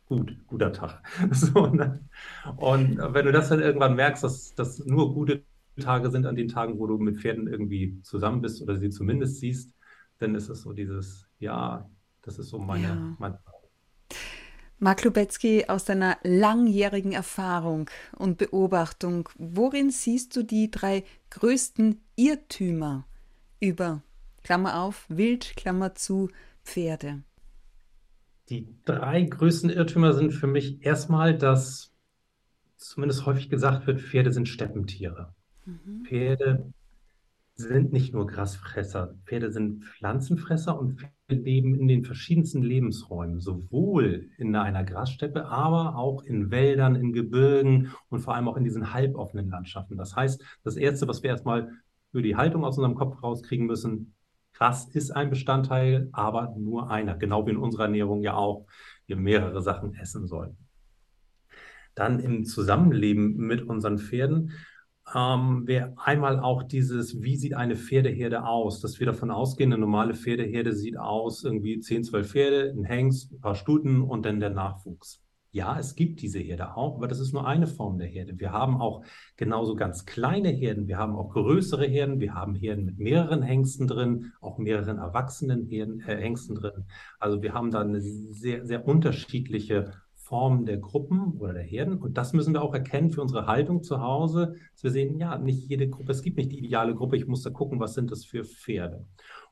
gut, 0.06 0.36
guter 0.46 0.72
Tag. 0.72 1.02
So, 1.32 1.66
ne? 1.66 2.00
Und 2.56 2.98
wenn 2.98 3.26
du 3.26 3.32
das 3.32 3.48
dann 3.48 3.60
irgendwann 3.60 3.94
merkst, 3.96 4.24
dass 4.24 4.54
das 4.54 4.78
nur 4.78 5.14
gute 5.14 5.44
Tage 5.80 6.10
sind 6.10 6.26
an 6.26 6.36
den 6.36 6.48
Tagen, 6.48 6.78
wo 6.78 6.86
du 6.86 6.96
mit 6.98 7.20
Pferden 7.20 7.48
irgendwie 7.48 8.00
zusammen 8.02 8.40
bist 8.40 8.62
oder 8.62 8.76
sie 8.76 8.90
zumindest 8.90 9.40
siehst, 9.40 9.74
dann 10.18 10.34
ist 10.34 10.48
es 10.48 10.62
so 10.62 10.72
dieses, 10.72 11.28
ja, 11.38 11.88
das 12.22 12.38
ist 12.38 12.48
so 12.48 12.58
meine, 12.58 12.88
ja. 12.88 13.16
meine 13.18 13.38
Mark 14.78 15.04
Lubetzky, 15.04 15.64
aus 15.68 15.86
deiner 15.86 16.18
langjährigen 16.22 17.12
Erfahrung 17.12 17.88
und 18.12 18.36
Beobachtung, 18.36 19.28
worin 19.38 19.90
siehst 19.90 20.36
du 20.36 20.42
die 20.42 20.70
drei 20.70 21.04
größten 21.30 22.00
Irrtümer 22.14 23.06
über, 23.58 24.02
Klammer 24.42 24.82
auf, 24.82 25.06
Wild, 25.08 25.56
Klammer 25.56 25.94
zu, 25.94 26.28
Pferde? 26.62 27.22
Die 28.48 28.68
drei 28.84 29.22
größten 29.22 29.70
Irrtümer 29.70 30.12
sind 30.12 30.32
für 30.32 30.46
mich 30.46 30.84
erstmal, 30.84 31.36
dass 31.36 31.92
zumindest 32.76 33.26
häufig 33.26 33.48
gesagt 33.48 33.86
wird, 33.86 34.00
Pferde 34.00 34.32
sind 34.32 34.48
Steppentiere. 34.48 35.34
Mhm. 35.64 36.04
Pferde 36.04 36.72
sind 37.54 37.92
nicht 37.92 38.12
nur 38.12 38.26
Grasfresser, 38.26 39.14
Pferde 39.24 39.50
sind 39.50 39.84
Pflanzenfresser 39.84 40.78
und 40.78 41.00
Pferde 41.00 41.42
leben 41.42 41.74
in 41.74 41.88
den 41.88 42.04
verschiedensten 42.04 42.62
Lebensräumen, 42.62 43.40
sowohl 43.40 44.28
in 44.36 44.54
einer 44.54 44.84
Grassteppe, 44.84 45.46
aber 45.46 45.96
auch 45.96 46.22
in 46.22 46.50
Wäldern, 46.50 46.94
in 46.94 47.12
Gebirgen 47.12 47.92
und 48.10 48.20
vor 48.20 48.34
allem 48.34 48.46
auch 48.48 48.58
in 48.58 48.64
diesen 48.64 48.92
halboffenen 48.92 49.48
Landschaften. 49.48 49.96
Das 49.96 50.14
heißt, 50.14 50.42
das 50.62 50.76
Erste, 50.76 51.08
was 51.08 51.22
wir 51.22 51.30
erstmal 51.30 51.72
für 52.12 52.20
die 52.22 52.36
Haltung 52.36 52.64
aus 52.64 52.76
unserem 52.76 52.94
Kopf 52.94 53.22
rauskriegen 53.22 53.66
müssen, 53.66 54.14
Gras 54.56 54.88
ist 54.88 55.10
ein 55.10 55.28
Bestandteil, 55.28 56.08
aber 56.12 56.54
nur 56.56 56.90
einer, 56.90 57.14
genau 57.16 57.46
wie 57.46 57.50
in 57.50 57.56
unserer 57.58 57.84
Ernährung 57.84 58.22
ja 58.22 58.34
auch 58.34 58.66
wir 59.06 59.16
mehrere 59.16 59.60
Sachen 59.62 59.94
essen 59.94 60.26
sollen. 60.26 60.56
Dann 61.94 62.20
im 62.20 62.44
Zusammenleben 62.44 63.36
mit 63.36 63.62
unseren 63.62 63.98
Pferden 63.98 64.52
ähm, 65.14 65.66
wäre 65.66 65.94
einmal 65.96 66.40
auch 66.40 66.62
dieses, 66.62 67.22
wie 67.22 67.36
sieht 67.36 67.54
eine 67.54 67.76
Pferdeherde 67.76 68.44
aus? 68.44 68.80
Dass 68.80 68.98
wir 68.98 69.06
davon 69.06 69.30
ausgehen, 69.30 69.72
eine 69.72 69.80
normale 69.80 70.14
Pferdeherde 70.14 70.74
sieht 70.74 70.96
aus, 70.96 71.44
irgendwie 71.44 71.78
10, 71.78 72.04
12 72.04 72.30
Pferde, 72.30 72.74
ein 72.76 72.84
Hengst, 72.84 73.32
ein 73.32 73.40
paar 73.40 73.54
Stuten 73.54 74.02
und 74.02 74.24
dann 74.24 74.40
der 74.40 74.50
Nachwuchs. 74.50 75.25
Ja, 75.56 75.78
es 75.78 75.94
gibt 75.94 76.20
diese 76.20 76.38
Herde 76.38 76.76
auch, 76.76 76.96
aber 76.96 77.08
das 77.08 77.18
ist 77.18 77.32
nur 77.32 77.46
eine 77.46 77.66
Form 77.66 77.96
der 77.96 78.08
Herde. 78.08 78.38
Wir 78.38 78.52
haben 78.52 78.78
auch 78.78 79.02
genauso 79.38 79.74
ganz 79.74 80.04
kleine 80.04 80.50
Herden, 80.50 80.86
wir 80.86 80.98
haben 80.98 81.16
auch 81.16 81.30
größere 81.30 81.86
Herden, 81.86 82.20
wir 82.20 82.34
haben 82.34 82.54
Herden 82.54 82.84
mit 82.84 82.98
mehreren 82.98 83.40
Hengsten 83.40 83.86
drin, 83.86 84.32
auch 84.42 84.58
mehreren 84.58 84.98
erwachsenen 84.98 85.64
Herden, 85.64 86.00
äh, 86.00 86.18
Hengsten 86.18 86.56
drin. 86.56 86.84
Also 87.18 87.40
wir 87.40 87.54
haben 87.54 87.70
da 87.70 87.80
eine 87.80 88.02
sehr, 88.02 88.66
sehr 88.66 88.86
unterschiedliche 88.86 89.92
Form 90.14 90.66
der 90.66 90.76
Gruppen 90.76 91.38
oder 91.38 91.54
der 91.54 91.62
Herden. 91.62 92.02
Und 92.02 92.18
das 92.18 92.34
müssen 92.34 92.52
wir 92.52 92.60
auch 92.60 92.74
erkennen 92.74 93.10
für 93.10 93.22
unsere 93.22 93.46
Haltung 93.46 93.82
zu 93.82 94.02
Hause, 94.02 94.56
dass 94.74 94.84
wir 94.84 94.90
sehen, 94.90 95.18
ja, 95.18 95.38
nicht 95.38 95.70
jede 95.70 95.88
Gruppe, 95.88 96.12
es 96.12 96.20
gibt 96.20 96.36
nicht 96.36 96.52
die 96.52 96.58
ideale 96.58 96.94
Gruppe, 96.94 97.16
ich 97.16 97.26
muss 97.26 97.42
da 97.42 97.48
gucken, 97.48 97.80
was 97.80 97.94
sind 97.94 98.10
das 98.10 98.26
für 98.26 98.44
Pferde. 98.44 99.06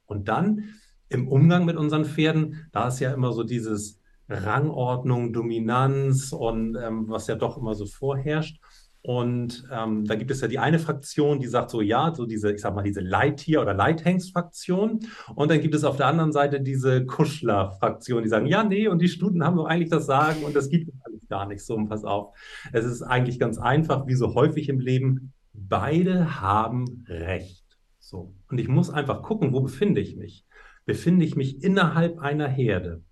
Und 0.05 0.29
dann 0.29 0.65
im 1.09 1.29
Umgang 1.29 1.65
mit 1.65 1.79
unseren 1.79 2.05
Pferden, 2.05 2.69
da 2.73 2.89
ist 2.89 3.01
ja 3.01 3.15
immer 3.15 3.33
so 3.33 3.43
dieses, 3.43 4.04
Rangordnung, 4.29 5.33
Dominanz 5.33 6.33
und 6.33 6.77
ähm, 6.77 7.09
was 7.09 7.27
ja 7.27 7.35
doch 7.35 7.59
immer 7.59 7.75
so 7.75 7.87
vorherrscht. 7.87 8.61
Und 9.07 9.69
ähm, 9.71 10.07
da 10.07 10.15
gibt 10.15 10.31
es 10.31 10.41
ja 10.41 10.49
die 10.49 10.59
eine 10.59 10.79
Fraktion, 10.79 11.39
die 11.39 11.47
sagt 11.47 11.69
so, 11.69 11.83
ja, 11.83 12.15
so 12.15 12.25
diese, 12.25 12.53
ich 12.55 12.63
sag 12.63 12.75
mal, 12.75 12.83
diese 12.83 13.03
Leittier- 13.03 13.61
oder 13.61 13.75
Leithengst-Fraktion. 13.75 15.01
Und 15.35 15.51
dann 15.51 15.61
gibt 15.61 15.75
es 15.75 15.85
auf 15.85 15.99
der 15.99 16.07
anderen 16.07 16.33
Seite 16.33 16.63
diese 16.63 17.05
Kuschler-Fraktion, 17.05 18.23
die 18.23 18.31
sagen, 18.31 18.47
ja, 18.47 18.65
nee, 18.65 18.89
und 18.89 19.03
die 19.03 19.09
Stuten 19.09 19.45
haben 19.45 19.59
doch 19.59 19.67
eigentlich 19.67 19.91
das 19.91 20.07
Sagen 20.07 20.43
und 20.43 20.57
das 20.57 20.71
gibt 20.71 20.89
es 20.89 20.95
alles 21.05 21.29
gar 21.29 21.47
nicht 21.47 21.63
so. 21.63 21.75
Und 21.75 21.91
pass 21.91 22.03
auf, 22.03 22.35
es 22.73 22.87
ist 22.87 23.03
eigentlich 23.03 23.39
ganz 23.39 23.59
einfach, 23.59 24.07
wie 24.07 24.15
so 24.15 24.35
häufig 24.35 24.71
im 24.71 24.81
Leben. 24.81 25.35
beide 25.53 26.41
haben 26.41 27.05
Recht. 27.07 27.65
So. 27.99 28.35
Und 28.51 28.59
ich 28.59 28.69
muss 28.69 28.89
einfach 28.89 29.23
gucken, 29.23 29.53
wo 29.53 29.61
befinde 29.61 30.01
ich 30.01 30.17
mich? 30.17 30.47
Befinde 30.87 31.27
ich 31.27 31.37
mich 31.37 31.63
innerhalb 31.63 32.21
einer 32.21 32.49
Herde? 32.49 33.03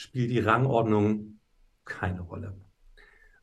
Spielt 0.00 0.30
die 0.30 0.38
Rangordnung 0.38 1.40
keine 1.84 2.22
Rolle. 2.22 2.56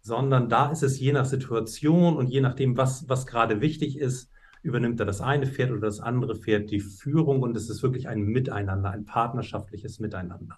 Sondern 0.01 0.49
da 0.49 0.71
ist 0.71 0.81
es 0.81 0.99
je 0.99 1.13
nach 1.13 1.25
Situation 1.25 2.17
und 2.17 2.29
je 2.31 2.41
nachdem, 2.41 2.77
was, 2.77 3.07
was 3.07 3.27
gerade 3.27 3.61
wichtig 3.61 3.99
ist, 3.99 4.31
übernimmt 4.63 4.99
er 4.99 5.05
das 5.05 5.21
eine 5.21 5.45
Pferd 5.45 5.69
oder 5.69 5.81
das 5.81 5.99
andere 5.99 6.35
Pferd 6.35 6.71
die 6.71 6.79
Führung 6.79 7.43
und 7.43 7.55
es 7.55 7.69
ist 7.69 7.83
wirklich 7.83 8.07
ein 8.07 8.23
Miteinander, 8.23 8.89
ein 8.89 9.05
partnerschaftliches 9.05 9.99
Miteinander. 9.99 10.57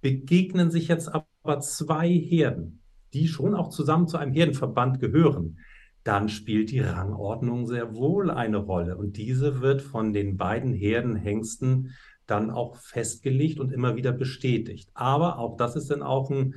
Begegnen 0.00 0.70
sich 0.70 0.88
jetzt 0.88 1.10
aber 1.12 1.60
zwei 1.60 2.08
Herden, 2.08 2.80
die 3.12 3.28
schon 3.28 3.54
auch 3.54 3.68
zusammen 3.68 4.08
zu 4.08 4.16
einem 4.16 4.32
Herdenverband 4.32 5.00
gehören, 5.00 5.58
dann 6.02 6.30
spielt 6.30 6.70
die 6.70 6.80
Rangordnung 6.80 7.66
sehr 7.66 7.94
wohl 7.94 8.30
eine 8.30 8.56
Rolle. 8.56 8.96
Und 8.96 9.18
diese 9.18 9.60
wird 9.60 9.82
von 9.82 10.14
den 10.14 10.38
beiden 10.38 10.72
Herdenhengsten 10.72 11.90
dann 12.30 12.50
auch 12.50 12.76
festgelegt 12.76 13.60
und 13.60 13.72
immer 13.72 13.96
wieder 13.96 14.12
bestätigt. 14.12 14.90
Aber 14.94 15.38
auch 15.38 15.56
das 15.56 15.76
ist 15.76 15.90
dann 15.90 16.02
auch 16.02 16.30
ein, 16.30 16.54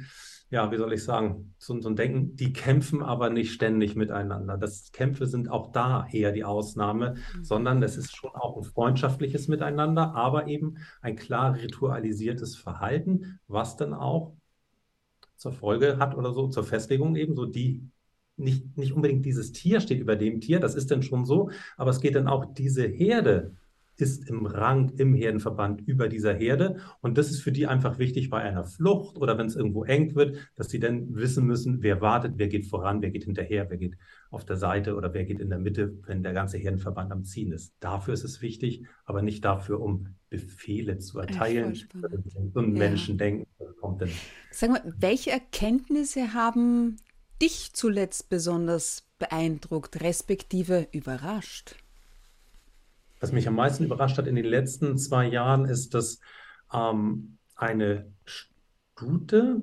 ja, 0.49 0.71
wie 0.71 0.77
soll 0.77 0.93
ich 0.93 1.03
sagen, 1.03 1.55
so, 1.57 1.79
so 1.81 1.89
ein 1.89 1.95
Denken, 1.95 2.35
die 2.35 2.53
kämpfen 2.53 3.01
aber 3.01 3.29
nicht 3.29 3.53
ständig 3.53 3.95
miteinander. 3.95 4.57
Das 4.57 4.91
Kämpfe 4.91 5.25
sind 5.25 5.49
auch 5.49 5.71
da 5.71 6.07
eher 6.11 6.31
die 6.31 6.43
Ausnahme, 6.43 7.15
mhm. 7.35 7.43
sondern 7.43 7.81
es 7.81 7.97
ist 7.97 8.15
schon 8.15 8.31
auch 8.35 8.57
ein 8.57 8.63
freundschaftliches 8.63 9.47
Miteinander, 9.47 10.13
aber 10.13 10.47
eben 10.47 10.77
ein 11.01 11.15
klar 11.15 11.55
ritualisiertes 11.55 12.55
Verhalten, 12.55 13.39
was 13.47 13.77
dann 13.77 13.93
auch 13.93 14.33
zur 15.35 15.53
Folge 15.53 15.97
hat 15.97 16.15
oder 16.15 16.33
so, 16.33 16.47
zur 16.47 16.63
Festlegung 16.63 17.15
eben 17.15 17.35
so 17.35 17.45
die 17.45 17.89
nicht, 18.37 18.77
nicht 18.77 18.93
unbedingt 18.93 19.25
dieses 19.25 19.51
Tier 19.51 19.79
steht 19.79 19.99
über 19.99 20.15
dem 20.15 20.41
Tier, 20.41 20.59
das 20.59 20.75
ist 20.75 20.89
dann 20.91 21.03
schon 21.03 21.25
so, 21.25 21.49
aber 21.77 21.91
es 21.91 21.99
geht 21.99 22.15
dann 22.15 22.27
auch 22.27 22.53
diese 22.53 22.85
Herde 22.85 23.55
ist 23.97 24.27
im 24.29 24.45
Rang 24.45 24.89
im 24.97 25.13
Herdenverband 25.13 25.81
über 25.87 26.07
dieser 26.07 26.33
Herde. 26.33 26.77
Und 27.01 27.17
das 27.17 27.29
ist 27.29 27.41
für 27.41 27.51
die 27.51 27.67
einfach 27.67 27.99
wichtig 27.99 28.29
bei 28.29 28.41
einer 28.41 28.63
Flucht 28.63 29.17
oder 29.17 29.37
wenn 29.37 29.45
es 29.45 29.55
irgendwo 29.55 29.83
eng 29.83 30.15
wird, 30.15 30.37
dass 30.55 30.69
sie 30.69 30.79
dann 30.79 31.15
wissen 31.15 31.45
müssen, 31.45 31.83
wer 31.83 32.01
wartet, 32.01 32.33
wer 32.37 32.47
geht 32.47 32.65
voran, 32.65 33.01
wer 33.01 33.11
geht 33.11 33.25
hinterher, 33.25 33.69
wer 33.69 33.77
geht 33.77 33.97
auf 34.31 34.45
der 34.45 34.57
Seite 34.57 34.95
oder 34.95 35.13
wer 35.13 35.25
geht 35.25 35.39
in 35.39 35.49
der 35.49 35.59
Mitte, 35.59 35.97
wenn 36.05 36.23
der 36.23 36.33
ganze 36.33 36.57
Herdenverband 36.57 37.11
am 37.11 37.23
Ziehen 37.23 37.51
ist. 37.51 37.73
Dafür 37.79 38.13
ist 38.13 38.23
es 38.23 38.41
wichtig, 38.41 38.85
aber 39.05 39.21
nicht 39.21 39.45
dafür, 39.45 39.79
um 39.79 40.07
Befehle 40.29 40.97
zu 40.97 41.19
erteilen 41.19 41.77
und 42.53 42.73
ja. 42.73 42.79
Menschen 42.79 43.17
denken. 43.17 43.47
Kommt 43.79 44.01
denn. 44.01 44.09
Sag 44.51 44.71
mal, 44.71 44.93
welche 44.97 45.31
Erkenntnisse 45.31 46.33
haben 46.33 46.97
dich 47.41 47.73
zuletzt 47.73 48.29
besonders 48.29 49.09
beeindruckt, 49.19 50.01
respektive 50.01 50.87
überrascht? 50.91 51.75
Was 53.23 53.31
mich 53.31 53.47
am 53.47 53.55
meisten 53.55 53.85
überrascht 53.85 54.17
hat 54.17 54.27
in 54.27 54.35
den 54.35 54.43
letzten 54.43 54.97
zwei 54.97 55.25
Jahren, 55.25 55.63
ist, 55.63 55.93
dass 55.93 56.19
ähm, 56.73 57.37
eine 57.55 58.11
Stute, 58.25 59.61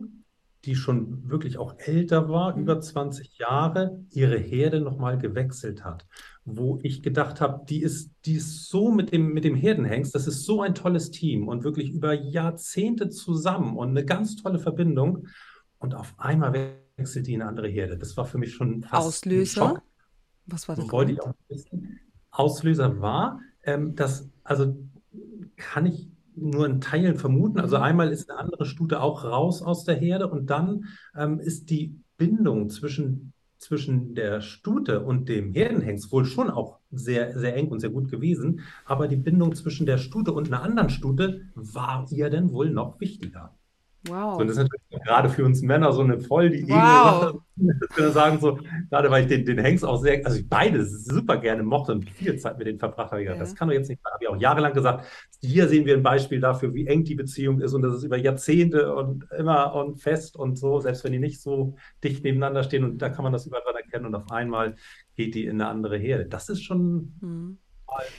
die 0.65 0.75
schon 0.75 1.29
wirklich 1.29 1.59
auch 1.59 1.75
älter 1.77 2.31
war, 2.31 2.57
mhm. 2.57 2.63
über 2.63 2.81
20 2.81 3.37
Jahre, 3.37 4.03
ihre 4.13 4.39
Herde 4.39 4.81
nochmal 4.81 5.19
gewechselt 5.19 5.85
hat. 5.85 6.07
Wo 6.47 6.79
ich 6.83 7.03
gedacht 7.03 7.43
habe, 7.43 7.67
die 7.69 7.83
ist, 7.83 8.15
die 8.25 8.37
ist 8.37 8.71
so 8.71 8.91
mit 8.91 9.13
dem, 9.13 9.35
mit 9.35 9.45
dem 9.45 9.57
Herdenhengst, 9.57 10.15
das 10.15 10.27
ist 10.27 10.47
so 10.47 10.63
ein 10.63 10.75
tolles 10.75 11.11
Team 11.11 11.47
und 11.47 11.63
wirklich 11.63 11.91
über 11.91 12.15
Jahrzehnte 12.15 13.11
zusammen 13.11 13.77
und 13.77 13.91
eine 13.91 14.07
ganz 14.07 14.37
tolle 14.37 14.59
Verbindung. 14.59 15.27
Und 15.77 15.95
auf 15.95 16.15
einmal 16.17 16.79
wechselt 16.97 17.27
die 17.27 17.35
in 17.35 17.43
eine 17.43 17.51
andere 17.51 17.69
Herde. 17.69 17.99
Das 17.99 18.17
war 18.17 18.25
für 18.25 18.39
mich 18.39 18.55
schon 18.55 18.81
fast 18.81 19.07
Auslöser. 19.07 19.83
Was 20.47 20.67
war 20.67 20.77
das? 20.77 20.91
Wollte 20.91 21.13
ich 21.13 21.21
auch 21.21 21.35
wissen. 21.49 22.01
Auslöser 22.31 23.03
war, 23.03 23.41
ähm, 23.65 23.95
das, 23.95 24.29
also 24.45 24.77
kann 25.57 25.87
ich 25.87 26.11
nur 26.37 26.67
in 26.67 26.81
Teilen 26.81 27.17
vermuten. 27.17 27.61
Also 27.61 27.77
mhm. 27.77 27.83
einmal 27.83 28.13
ist 28.13 28.31
eine 28.31 28.39
andere 28.39 28.65
Stute 28.65 29.01
auch 29.01 29.25
raus 29.25 29.63
aus 29.63 29.85
der 29.85 29.97
Herde 29.97 30.29
und 30.29 30.51
dann 30.51 30.87
ähm, 31.17 31.39
ist 31.41 31.71
die 31.71 32.01
Bindung 32.17 32.71
zwischen, 32.71 33.33
zwischen 33.59 34.15
der 34.15 34.41
Stute 34.41 35.01
und 35.01 35.29
dem 35.29 35.53
Herdenhengst 35.53 36.13
wohl 36.13 36.25
schon 36.25 36.51
auch 36.51 36.79
sehr, 36.91 37.39
sehr 37.39 37.57
eng 37.57 37.69
und 37.69 37.81
sehr 37.81 37.91
gut 37.91 38.11
gewesen. 38.11 38.61
Aber 38.85 39.09
die 39.09 39.17
Bindung 39.17 39.55
zwischen 39.55 39.87
der 39.87 39.99
Stute 39.99 40.33
und 40.33 40.49
einer 40.49 40.63
anderen 40.63 40.91
Stute 40.91 41.43
war 41.55 42.07
ihr 42.11 42.31
denn 42.31 42.53
wohl 42.53 42.71
noch 42.71 43.01
wichtiger. 43.01 43.55
Wow. 44.05 44.41
Und 44.41 44.49
das 44.49 44.57
ist 44.57 44.63
natürlich 44.63 45.05
gerade 45.05 45.29
für 45.29 45.45
uns 45.45 45.61
Männer 45.61 45.93
so 45.93 46.01
eine 46.01 46.19
voll 46.19 46.51
die 46.51 46.67
wow. 46.69 47.39
wir 47.97 48.11
sagen, 48.11 48.41
so, 48.41 48.59
gerade 48.89 49.11
weil 49.11 49.25
ich 49.25 49.29
den, 49.29 49.45
den 49.45 49.59
Hengst 49.59 49.85
auch 49.85 49.99
sehr, 49.99 50.25
also 50.25 50.39
ich 50.39 50.49
beide 50.49 50.85
super 50.87 51.37
gerne 51.37 51.63
mochte 51.63 51.93
und 51.93 52.09
viel 52.09 52.39
Zeit 52.39 52.57
mit 52.57 52.67
denen 52.67 52.79
verbracht 52.79 53.13
habe, 53.13 53.23
ja. 53.23 53.37
das 53.37 53.55
kann 53.55 53.69
doch 53.69 53.75
jetzt 53.75 53.89
nicht 53.89 54.01
sein. 54.03 54.13
Habe 54.13 54.25
ich 54.25 54.29
auch 54.31 54.41
jahrelang 54.41 54.73
gesagt. 54.73 55.05
Hier 55.43 55.69
sehen 55.69 55.85
wir 55.85 55.95
ein 55.95 56.03
Beispiel 56.03 56.41
dafür, 56.41 56.73
wie 56.73 56.87
eng 56.87 57.05
die 57.05 57.15
Beziehung 57.15 57.61
ist 57.61 57.75
und 57.75 57.83
das 57.83 57.95
ist 57.95 58.03
über 58.03 58.17
Jahrzehnte 58.17 58.95
und 58.95 59.27
immer 59.37 59.75
und 59.75 60.01
fest 60.01 60.37
und 60.37 60.59
so, 60.59 60.81
selbst 60.81 61.05
wenn 61.05 61.13
die 61.13 61.19
nicht 61.19 61.43
so 61.43 61.77
dicht 62.03 62.25
nebeneinander 62.25 62.63
stehen 62.63 62.85
und 62.85 62.99
da 62.99 63.11
kann 63.11 63.23
man 63.23 63.33
das 63.33 63.47
überall 63.47 63.75
erkennen 63.77 64.07
und 64.07 64.15
auf 64.15 64.31
einmal 64.31 64.77
geht 65.15 65.35
die 65.35 65.45
in 65.45 65.61
eine 65.61 65.69
andere 65.69 65.99
Herde. 65.99 66.25
Das 66.25 66.49
ist 66.49 66.63
schon 66.63 67.13
hm. 67.21 67.59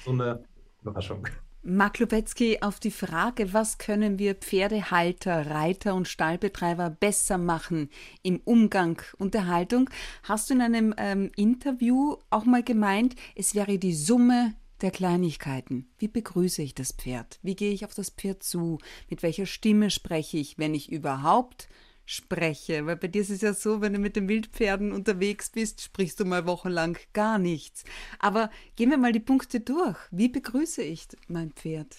so 0.06 0.12
eine 0.12 0.44
Überraschung. 0.84 1.28
Mark 1.64 2.00
Lubetzky, 2.00 2.58
auf 2.62 2.80
die 2.80 2.90
Frage, 2.90 3.54
was 3.54 3.78
können 3.78 4.18
wir 4.18 4.34
Pferdehalter, 4.34 5.46
Reiter 5.46 5.94
und 5.94 6.08
Stallbetreiber 6.08 6.90
besser 6.90 7.38
machen 7.38 7.92
im 8.24 8.42
Umgang 8.46 9.00
und 9.20 9.36
der 9.36 9.46
Haltung, 9.46 9.88
hast 10.24 10.50
du 10.50 10.56
in 10.56 10.62
einem 10.62 10.96
ähm, 10.98 11.32
Interview 11.36 12.16
auch 12.32 12.46
mal 12.46 12.64
gemeint, 12.64 13.16
es 13.36 13.54
wäre 13.54 13.78
die 13.78 13.94
Summe 13.94 14.56
der 14.82 14.90
Kleinigkeiten. 14.90 15.88
Wie 16.00 16.08
begrüße 16.08 16.64
ich 16.64 16.74
das 16.74 16.94
Pferd? 16.94 17.38
Wie 17.44 17.56
gehe 17.56 17.72
ich 17.72 17.86
auf 17.86 17.94
das 17.94 18.10
Pferd 18.10 18.42
zu? 18.42 18.80
Mit 19.08 19.22
welcher 19.22 19.46
Stimme 19.46 19.92
spreche 19.92 20.38
ich, 20.38 20.58
wenn 20.58 20.74
ich 20.74 20.92
überhaupt 20.92 21.68
spreche. 22.12 22.86
Weil 22.86 22.98
bei 22.98 23.08
dir 23.08 23.22
ist 23.22 23.30
es 23.30 23.42
ja 23.42 23.54
so, 23.54 23.82
wenn 23.82 23.94
du 23.94 24.00
mit 24.00 24.16
den 24.16 24.28
Wildpferden 24.28 24.92
unterwegs 24.92 25.50
bist, 25.50 25.82
sprichst 25.82 26.20
du 26.20 26.26
mal 26.26 26.46
wochenlang 26.46 26.98
gar 27.14 27.40
nichts. 27.40 27.84
Aber 28.20 28.50
gehen 28.76 28.90
wir 28.90 28.98
mal 28.98 29.14
die 29.14 29.20
Punkte 29.20 29.60
durch. 29.60 29.98
Wie 30.12 30.30
begrüße 30.30 30.84
ich 30.84 31.08
mein 31.28 31.52
Pferd? 31.52 31.96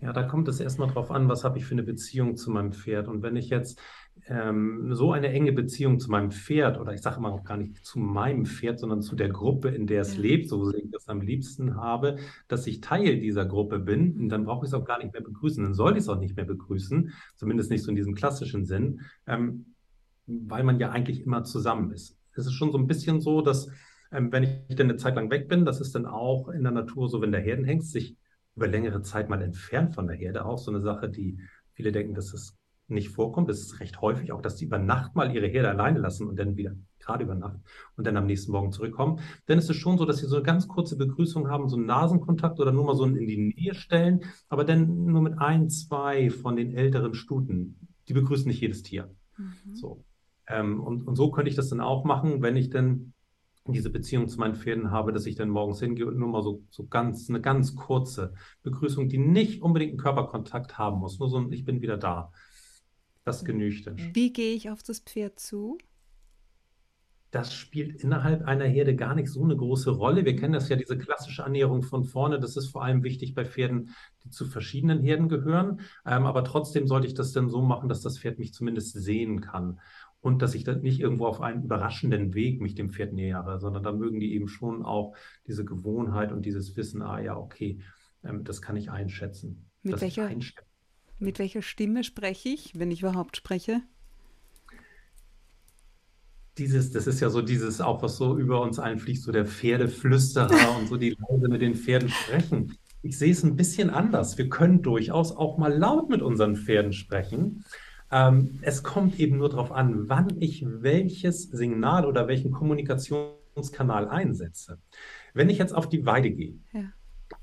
Ja, 0.00 0.14
da 0.14 0.22
kommt 0.22 0.48
es 0.48 0.60
erstmal 0.60 0.88
drauf 0.88 1.10
an, 1.10 1.28
was 1.28 1.44
habe 1.44 1.58
ich 1.58 1.66
für 1.66 1.74
eine 1.74 1.82
Beziehung 1.82 2.36
zu 2.36 2.50
meinem 2.50 2.72
Pferd. 2.72 3.06
Und 3.06 3.22
wenn 3.22 3.36
ich 3.36 3.50
jetzt 3.50 3.78
ähm, 4.26 4.94
so 4.94 5.12
eine 5.12 5.28
enge 5.28 5.52
Beziehung 5.52 5.98
zu 5.98 6.10
meinem 6.10 6.30
Pferd 6.30 6.78
oder 6.78 6.92
ich 6.92 7.00
sage 7.00 7.16
immer 7.16 7.32
auch 7.32 7.44
gar 7.44 7.56
nicht 7.56 7.84
zu 7.84 7.98
meinem 7.98 8.46
Pferd, 8.46 8.78
sondern 8.78 9.02
zu 9.02 9.16
der 9.16 9.28
Gruppe, 9.28 9.68
in 9.68 9.86
der 9.86 10.02
es 10.02 10.16
ja. 10.16 10.22
lebt, 10.22 10.48
so 10.48 10.72
wie 10.72 10.78
ich 10.78 10.90
das 10.90 11.08
am 11.08 11.20
liebsten 11.20 11.76
habe, 11.76 12.16
dass 12.48 12.66
ich 12.66 12.80
Teil 12.80 13.20
dieser 13.20 13.46
Gruppe 13.46 13.78
bin, 13.78 14.16
und 14.18 14.28
dann 14.28 14.44
brauche 14.44 14.64
ich 14.64 14.70
es 14.70 14.74
auch 14.74 14.84
gar 14.84 14.98
nicht 14.98 15.12
mehr 15.12 15.22
begrüßen. 15.22 15.62
Dann 15.62 15.74
sollte 15.74 15.98
ich 15.98 16.04
es 16.04 16.08
auch 16.08 16.18
nicht 16.18 16.36
mehr 16.36 16.44
begrüßen, 16.44 17.12
zumindest 17.36 17.70
nicht 17.70 17.82
so 17.82 17.90
in 17.90 17.96
diesem 17.96 18.14
klassischen 18.14 18.64
Sinn, 18.64 19.00
ähm, 19.26 19.74
weil 20.26 20.64
man 20.64 20.78
ja 20.78 20.90
eigentlich 20.90 21.22
immer 21.22 21.44
zusammen 21.44 21.90
ist. 21.92 22.16
Es 22.34 22.46
ist 22.46 22.52
schon 22.52 22.72
so 22.72 22.78
ein 22.78 22.86
bisschen 22.86 23.20
so, 23.20 23.42
dass 23.42 23.68
ähm, 24.12 24.32
wenn 24.32 24.44
ich 24.68 24.76
dann 24.76 24.88
eine 24.88 24.96
Zeit 24.96 25.16
lang 25.16 25.30
weg 25.30 25.48
bin, 25.48 25.64
das 25.64 25.80
ist 25.80 25.94
dann 25.94 26.06
auch 26.06 26.48
in 26.48 26.62
der 26.62 26.72
Natur 26.72 27.08
so, 27.08 27.20
wenn 27.20 27.32
der 27.32 27.40
Herdenhengst 27.40 27.90
sich 27.90 28.16
über 28.56 28.66
längere 28.66 29.02
Zeit 29.02 29.28
mal 29.28 29.42
entfernt 29.42 29.94
von 29.94 30.06
der 30.06 30.16
Herde, 30.16 30.44
auch 30.44 30.58
so 30.58 30.70
eine 30.70 30.80
Sache, 30.80 31.08
die 31.08 31.38
viele 31.72 31.92
denken, 31.92 32.14
dass 32.14 32.32
es 32.32 32.59
nicht 32.90 33.10
vorkommt. 33.10 33.48
Es 33.50 33.60
ist 33.60 33.80
recht 33.80 34.00
häufig 34.00 34.32
auch, 34.32 34.42
dass 34.42 34.56
die 34.56 34.64
über 34.64 34.78
Nacht 34.78 35.14
mal 35.14 35.34
ihre 35.34 35.46
Herde 35.46 35.70
alleine 35.70 35.98
lassen 35.98 36.26
und 36.28 36.38
dann 36.38 36.56
wieder 36.56 36.74
gerade 36.98 37.24
über 37.24 37.34
Nacht 37.34 37.58
und 37.96 38.06
dann 38.06 38.16
am 38.16 38.26
nächsten 38.26 38.52
Morgen 38.52 38.72
zurückkommen. 38.72 39.20
Dann 39.46 39.58
ist 39.58 39.70
es 39.70 39.76
schon 39.76 39.98
so, 39.98 40.04
dass 40.04 40.18
sie 40.18 40.26
so 40.26 40.36
eine 40.36 40.44
ganz 40.44 40.68
kurze 40.68 40.96
Begrüßung 40.96 41.48
haben, 41.48 41.68
so 41.68 41.76
einen 41.76 41.86
Nasenkontakt 41.86 42.60
oder 42.60 42.72
nur 42.72 42.84
mal 42.84 42.94
so 42.94 43.04
in 43.04 43.26
die 43.26 43.54
Nähe 43.56 43.74
stellen, 43.74 44.20
aber 44.48 44.64
dann 44.64 45.06
nur 45.06 45.22
mit 45.22 45.38
ein, 45.38 45.70
zwei 45.70 46.30
von 46.30 46.56
den 46.56 46.74
älteren 46.74 47.14
Stuten. 47.14 47.88
Die 48.08 48.12
begrüßen 48.12 48.46
nicht 48.46 48.60
jedes 48.60 48.82
Tier. 48.82 49.14
Mhm. 49.36 49.74
So. 49.74 50.04
Ähm, 50.46 50.80
und, 50.80 51.06
und 51.06 51.16
so 51.16 51.30
könnte 51.30 51.48
ich 51.48 51.56
das 51.56 51.68
dann 51.68 51.80
auch 51.80 52.04
machen, 52.04 52.42
wenn 52.42 52.56
ich 52.56 52.70
dann 52.70 53.12
diese 53.66 53.90
Beziehung 53.90 54.28
zu 54.28 54.38
meinen 54.38 54.54
Pferden 54.54 54.90
habe, 54.90 55.12
dass 55.12 55.26
ich 55.26 55.36
dann 55.36 55.50
morgens 55.50 55.80
hingehe 55.80 56.06
und 56.06 56.18
nur 56.18 56.28
mal 56.28 56.42
so, 56.42 56.62
so 56.70 56.86
ganz, 56.86 57.28
eine 57.28 57.40
ganz 57.40 57.76
kurze 57.76 58.34
Begrüßung, 58.62 59.08
die 59.08 59.18
nicht 59.18 59.62
unbedingt 59.62 59.92
einen 59.92 60.00
Körperkontakt 60.00 60.78
haben 60.78 60.98
muss, 60.98 61.18
nur 61.18 61.28
so 61.28 61.38
ein 61.38 61.52
Ich 61.52 61.64
bin 61.64 61.82
wieder 61.82 61.96
da. 61.96 62.32
Das 63.24 63.44
genügt 63.44 63.86
dann. 63.86 63.96
Wie 64.14 64.32
gehe 64.32 64.54
ich 64.54 64.70
auf 64.70 64.82
das 64.82 65.00
Pferd 65.00 65.38
zu? 65.38 65.78
Das 67.30 67.54
spielt 67.54 68.02
innerhalb 68.02 68.42
einer 68.42 68.64
Herde 68.64 68.96
gar 68.96 69.14
nicht 69.14 69.30
so 69.30 69.44
eine 69.44 69.56
große 69.56 69.90
Rolle. 69.90 70.24
Wir 70.24 70.34
kennen 70.34 70.52
das 70.52 70.68
ja, 70.68 70.74
diese 70.74 70.98
klassische 70.98 71.44
Annäherung 71.44 71.82
von 71.82 72.04
vorne. 72.04 72.40
Das 72.40 72.56
ist 72.56 72.68
vor 72.68 72.82
allem 72.82 73.04
wichtig 73.04 73.34
bei 73.34 73.44
Pferden, 73.44 73.94
die 74.24 74.30
zu 74.30 74.46
verschiedenen 74.46 75.00
Herden 75.00 75.28
gehören. 75.28 75.80
Ähm, 76.04 76.26
aber 76.26 76.42
trotzdem 76.42 76.88
sollte 76.88 77.06
ich 77.06 77.14
das 77.14 77.32
dann 77.32 77.48
so 77.48 77.62
machen, 77.62 77.88
dass 77.88 78.00
das 78.00 78.18
Pferd 78.18 78.40
mich 78.40 78.52
zumindest 78.52 78.94
sehen 78.94 79.40
kann. 79.40 79.78
Und 80.20 80.42
dass 80.42 80.54
ich 80.54 80.64
dann 80.64 80.82
nicht 80.82 81.00
irgendwo 81.00 81.26
auf 81.26 81.40
einen 81.40 81.62
überraschenden 81.62 82.34
Weg 82.34 82.60
mich 82.60 82.74
dem 82.74 82.90
Pferd 82.90 83.12
nähere, 83.12 83.58
sondern 83.58 83.82
da 83.82 83.92
mögen 83.92 84.20
die 84.20 84.34
eben 84.34 84.48
schon 84.48 84.84
auch 84.84 85.14
diese 85.46 85.64
Gewohnheit 85.64 86.32
und 86.32 86.44
dieses 86.44 86.76
Wissen, 86.76 87.00
ah 87.00 87.20
ja, 87.20 87.36
okay, 87.36 87.80
ähm, 88.24 88.44
das 88.44 88.60
kann 88.60 88.76
ich 88.76 88.90
einschätzen. 88.90 89.70
Mit 89.82 90.00
welcher, 90.00 90.26
einschätzen. 90.26 90.69
Mit 91.20 91.38
welcher 91.38 91.62
Stimme 91.62 92.02
spreche 92.02 92.48
ich, 92.48 92.72
wenn 92.78 92.90
ich 92.90 93.02
überhaupt 93.02 93.36
spreche? 93.36 93.82
dieses, 96.60 96.92
das 96.92 97.06
ist 97.06 97.20
ja 97.20 97.30
so 97.30 97.42
dieses, 97.42 97.80
auch 97.80 98.02
was 98.02 98.16
so 98.16 98.38
über 98.38 98.60
uns 98.60 98.78
einfliegt, 98.78 99.22
so 99.22 99.32
der 99.32 99.46
Pferdeflüsterer 99.46 100.76
und 100.78 100.88
so 100.88 100.96
die 100.96 101.16
Leute 101.28 101.48
mit 101.48 101.62
den 101.62 101.74
Pferden 101.74 102.10
sprechen. 102.10 102.76
Ich 103.02 103.18
sehe 103.18 103.32
es 103.32 103.42
ein 103.42 103.56
bisschen 103.56 103.88
anders. 103.88 104.36
Wir 104.36 104.48
können 104.48 104.82
durchaus 104.82 105.34
auch 105.34 105.56
mal 105.56 105.72
laut 105.72 106.10
mit 106.10 106.20
unseren 106.20 106.56
Pferden 106.56 106.92
sprechen. 106.92 107.64
Ähm, 108.12 108.58
es 108.60 108.82
kommt 108.82 109.18
eben 109.18 109.38
nur 109.38 109.48
darauf 109.48 109.72
an, 109.72 110.08
wann 110.08 110.36
ich 110.38 110.64
welches 110.66 111.44
Signal 111.44 112.04
oder 112.04 112.28
welchen 112.28 112.50
Kommunikationskanal 112.50 114.08
einsetze. 114.08 114.78
Wenn 115.32 115.48
ich 115.48 115.58
jetzt 115.58 115.74
auf 115.74 115.88
die 115.88 116.04
Weide 116.04 116.30
gehe 116.30 116.58
ja. 116.72 116.92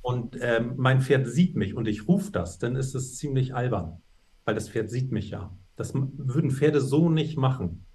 Und 0.02 0.38
ähm, 0.42 0.74
mein 0.78 1.02
Pferd 1.02 1.28
sieht 1.28 1.56
mich 1.56 1.76
und 1.76 1.88
ich 1.88 2.08
rufe 2.08 2.32
das, 2.32 2.60
dann 2.60 2.76
ist 2.76 2.96
es 2.96 3.18
ziemlich 3.18 3.56
albern, 3.56 4.02
weil 4.46 4.56
das 4.56 4.70
Pferd 4.70 4.90
sieht 4.90 5.12
mich 5.12 5.30
ja. 5.30 5.58
Das 5.76 5.94
würden 5.94 6.52
Pferde 6.52 6.82
so 6.82 7.10
nicht 7.10 7.38
machen 7.38 7.87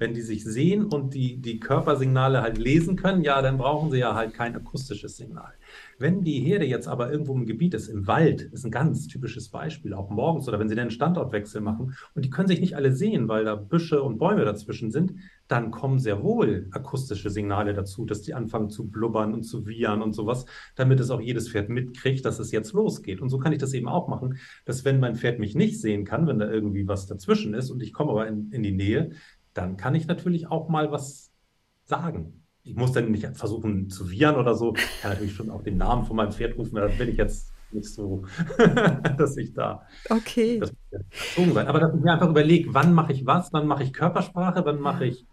wenn 0.00 0.14
die 0.14 0.22
sich 0.22 0.44
sehen 0.44 0.86
und 0.86 1.12
die, 1.12 1.36
die 1.36 1.60
Körpersignale 1.60 2.40
halt 2.40 2.56
lesen 2.56 2.96
können, 2.96 3.22
ja, 3.22 3.42
dann 3.42 3.58
brauchen 3.58 3.90
sie 3.90 3.98
ja 3.98 4.14
halt 4.14 4.32
kein 4.32 4.56
akustisches 4.56 5.18
Signal. 5.18 5.52
Wenn 5.98 6.24
die 6.24 6.40
Herde 6.40 6.64
jetzt 6.64 6.88
aber 6.88 7.12
irgendwo 7.12 7.34
im 7.34 7.44
Gebiet 7.44 7.74
ist, 7.74 7.88
im 7.88 8.06
Wald, 8.06 8.40
ist 8.40 8.64
ein 8.64 8.70
ganz 8.70 9.06
typisches 9.08 9.50
Beispiel, 9.50 9.92
auch 9.92 10.08
morgens 10.08 10.48
oder 10.48 10.58
wenn 10.58 10.70
sie 10.70 10.80
einen 10.80 10.90
Standortwechsel 10.90 11.60
machen 11.60 11.94
und 12.14 12.24
die 12.24 12.30
können 12.30 12.48
sich 12.48 12.60
nicht 12.60 12.76
alle 12.76 12.92
sehen, 12.92 13.28
weil 13.28 13.44
da 13.44 13.56
Büsche 13.56 14.02
und 14.02 14.16
Bäume 14.16 14.46
dazwischen 14.46 14.90
sind, 14.90 15.12
dann 15.48 15.70
kommen 15.70 15.98
sehr 15.98 16.22
wohl 16.22 16.68
akustische 16.70 17.28
Signale 17.28 17.74
dazu, 17.74 18.06
dass 18.06 18.22
die 18.22 18.32
anfangen 18.32 18.70
zu 18.70 18.88
blubbern 18.88 19.34
und 19.34 19.42
zu 19.42 19.66
wiehern 19.66 20.00
und 20.00 20.14
sowas, 20.14 20.46
damit 20.76 20.98
es 21.00 21.10
auch 21.10 21.20
jedes 21.20 21.50
Pferd 21.50 21.68
mitkriegt, 21.68 22.24
dass 22.24 22.38
es 22.38 22.52
jetzt 22.52 22.72
losgeht. 22.72 23.20
Und 23.20 23.28
so 23.28 23.38
kann 23.38 23.52
ich 23.52 23.58
das 23.58 23.74
eben 23.74 23.88
auch 23.88 24.08
machen, 24.08 24.38
dass 24.64 24.86
wenn 24.86 25.00
mein 25.00 25.16
Pferd 25.16 25.38
mich 25.38 25.54
nicht 25.54 25.78
sehen 25.78 26.06
kann, 26.06 26.26
wenn 26.26 26.38
da 26.38 26.50
irgendwie 26.50 26.88
was 26.88 27.06
dazwischen 27.06 27.52
ist 27.52 27.70
und 27.70 27.82
ich 27.82 27.92
komme 27.92 28.12
aber 28.12 28.28
in, 28.28 28.50
in 28.52 28.62
die 28.62 28.72
Nähe, 28.72 29.10
dann 29.54 29.76
kann 29.76 29.94
ich 29.94 30.06
natürlich 30.06 30.48
auch 30.48 30.68
mal 30.68 30.92
was 30.92 31.30
sagen. 31.84 32.44
Ich 32.62 32.74
muss 32.74 32.92
dann 32.92 33.10
nicht 33.10 33.26
versuchen 33.36 33.88
zu 33.88 34.10
wiehern 34.10 34.36
oder 34.36 34.54
so. 34.54 34.74
Ich 34.74 35.02
kann 35.02 35.12
natürlich 35.12 35.34
schon 35.34 35.50
auch 35.50 35.62
den 35.62 35.76
Namen 35.76 36.04
von 36.04 36.16
meinem 36.16 36.32
Pferd 36.32 36.56
rufen, 36.58 36.76
aber 36.76 36.88
das 36.88 36.98
will 36.98 37.08
ich 37.08 37.16
jetzt 37.16 37.52
nicht 37.72 37.88
so, 37.88 38.24
dass 39.18 39.36
ich 39.36 39.54
da. 39.54 39.86
Okay. 40.08 40.58
Das 40.58 40.72
muss 41.36 41.54
sein. 41.54 41.68
Aber 41.68 41.80
dass 41.80 41.94
ich 41.94 42.00
mir 42.00 42.12
einfach 42.12 42.28
überlege, 42.28 42.74
wann 42.74 42.92
mache 42.92 43.12
ich 43.12 43.26
was, 43.26 43.52
wann 43.52 43.66
mache 43.66 43.82
ich 43.84 43.92
Körpersprache, 43.92 44.64
wann 44.64 44.80
mache 44.80 45.06
ich 45.06 45.26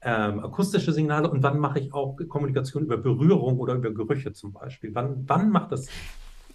ähm, 0.00 0.40
akustische 0.40 0.92
Signale 0.92 1.30
und 1.30 1.42
wann 1.42 1.58
mache 1.58 1.80
ich 1.80 1.92
auch 1.92 2.16
Kommunikation 2.28 2.84
über 2.84 2.96
Berührung 2.96 3.58
oder 3.58 3.74
über 3.74 3.90
Gerüche 3.90 4.32
zum 4.32 4.52
Beispiel. 4.52 4.94
Wann, 4.94 5.24
wann 5.26 5.50
macht 5.50 5.72
das? 5.72 5.88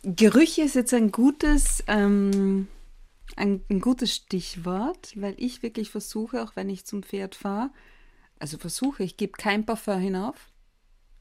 Gerüche 0.03 0.63
ist 0.63 0.75
jetzt 0.75 0.93
ein 0.93 1.11
gutes. 1.11 1.83
Ähm 1.87 2.67
ein, 3.35 3.61
ein 3.69 3.79
gutes 3.79 4.15
Stichwort, 4.15 5.13
weil 5.15 5.35
ich 5.37 5.63
wirklich 5.63 5.89
versuche, 5.89 6.43
auch 6.43 6.55
wenn 6.55 6.69
ich 6.69 6.85
zum 6.85 7.03
Pferd 7.03 7.35
fahre, 7.35 7.71
also 8.39 8.57
versuche, 8.57 9.03
ich 9.03 9.17
gebe 9.17 9.33
kein 9.33 9.65
Parfum 9.65 9.99
hinauf. 9.99 10.49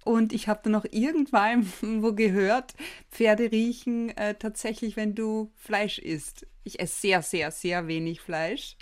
Und 0.04 0.32
ich 0.32 0.48
habe 0.48 0.60
dann 0.64 0.72
noch 0.72 0.84
irgendwann 0.90 1.70
wo 2.02 2.12
gehört, 2.12 2.74
Pferde 3.10 3.52
riechen 3.52 4.10
äh, 4.16 4.34
tatsächlich, 4.34 4.96
wenn 4.96 5.14
du 5.14 5.52
Fleisch 5.56 5.98
isst. 5.98 6.46
Ich 6.64 6.80
esse 6.80 7.00
sehr, 7.00 7.22
sehr, 7.22 7.50
sehr 7.50 7.86
wenig 7.86 8.20
Fleisch. 8.20 8.76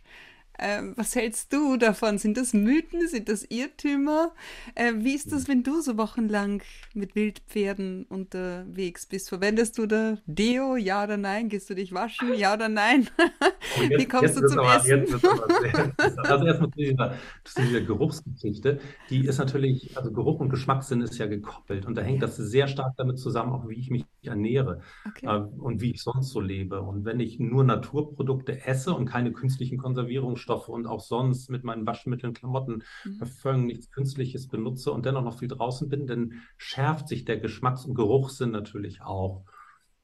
Ähm, 0.62 0.92
was 0.96 1.14
hältst 1.14 1.52
du 1.54 1.78
davon? 1.78 2.18
Sind 2.18 2.36
das 2.36 2.52
Mythen? 2.52 3.08
Sind 3.08 3.30
das 3.30 3.44
Irrtümer? 3.48 4.34
Äh, 4.74 4.92
wie 4.96 5.14
ist 5.14 5.32
das, 5.32 5.48
wenn 5.48 5.62
du 5.62 5.80
so 5.80 5.96
wochenlang 5.96 6.62
mit 6.92 7.14
Wildpferden 7.14 8.04
unterwegs 8.04 9.06
bist? 9.06 9.30
Verwendest 9.30 9.78
du 9.78 9.86
da 9.86 10.18
Deo? 10.26 10.76
Ja 10.76 11.04
oder 11.04 11.16
nein? 11.16 11.48
Gehst 11.48 11.70
du 11.70 11.74
dich 11.74 11.92
waschen? 11.94 12.34
Ja 12.34 12.54
oder 12.54 12.68
nein? 12.68 13.08
Jetzt, 13.76 13.98
wie 13.98 14.08
kommst 14.08 14.36
du 14.36 14.46
zum 14.46 14.58
aber, 14.60 14.76
Essen? 14.76 15.06
Sehr, 15.06 15.92
also 16.24 16.46
erstmal 16.46 16.70
zu 16.70 16.78
dieser, 16.78 17.14
zu 17.44 17.62
dieser 17.62 17.80
Geruchsgeschichte. 17.82 18.80
Die 19.08 19.26
ist 19.26 19.38
natürlich, 19.38 19.96
also 19.96 20.12
Geruch 20.12 20.40
und 20.40 20.48
Geschmackssinn 20.48 21.00
ist 21.00 21.18
ja 21.18 21.26
gekoppelt 21.26 21.86
und 21.86 21.96
da 21.96 22.02
hängt 22.02 22.20
ja. 22.20 22.26
das 22.26 22.36
sehr 22.36 22.68
stark 22.68 22.94
damit 22.96 23.18
zusammen, 23.18 23.52
auch 23.52 23.68
wie 23.68 23.78
ich 23.78 23.90
mich 23.90 24.04
ernähre 24.22 24.80
okay. 25.06 25.26
äh, 25.26 25.60
und 25.60 25.80
wie 25.80 25.92
ich 25.92 26.02
sonst 26.02 26.30
so 26.30 26.40
lebe. 26.40 26.80
Und 26.80 27.04
wenn 27.04 27.20
ich 27.20 27.38
nur 27.38 27.64
Naturprodukte 27.64 28.66
esse 28.66 28.92
und 28.92 29.06
keine 29.06 29.32
künstlichen 29.32 29.78
Konservierungsstoffe 29.78 30.68
und 30.68 30.86
auch 30.86 31.00
sonst 31.00 31.50
mit 31.50 31.64
meinen 31.64 31.86
Waschmitteln, 31.86 32.34
Klamotten, 32.34 32.82
mhm. 33.04 33.18
Parfüm 33.18 33.66
nichts 33.66 33.90
Künstliches 33.90 34.48
benutze 34.48 34.92
und 34.92 35.06
dennoch 35.06 35.22
noch 35.22 35.38
viel 35.38 35.48
draußen 35.48 35.88
bin, 35.88 36.06
dann 36.06 36.32
schärft 36.56 37.08
sich 37.08 37.24
der 37.24 37.38
Geschmacks- 37.38 37.84
und 37.84 37.94
Geruchssinn 37.94 38.50
natürlich 38.50 39.02
auch. 39.02 39.44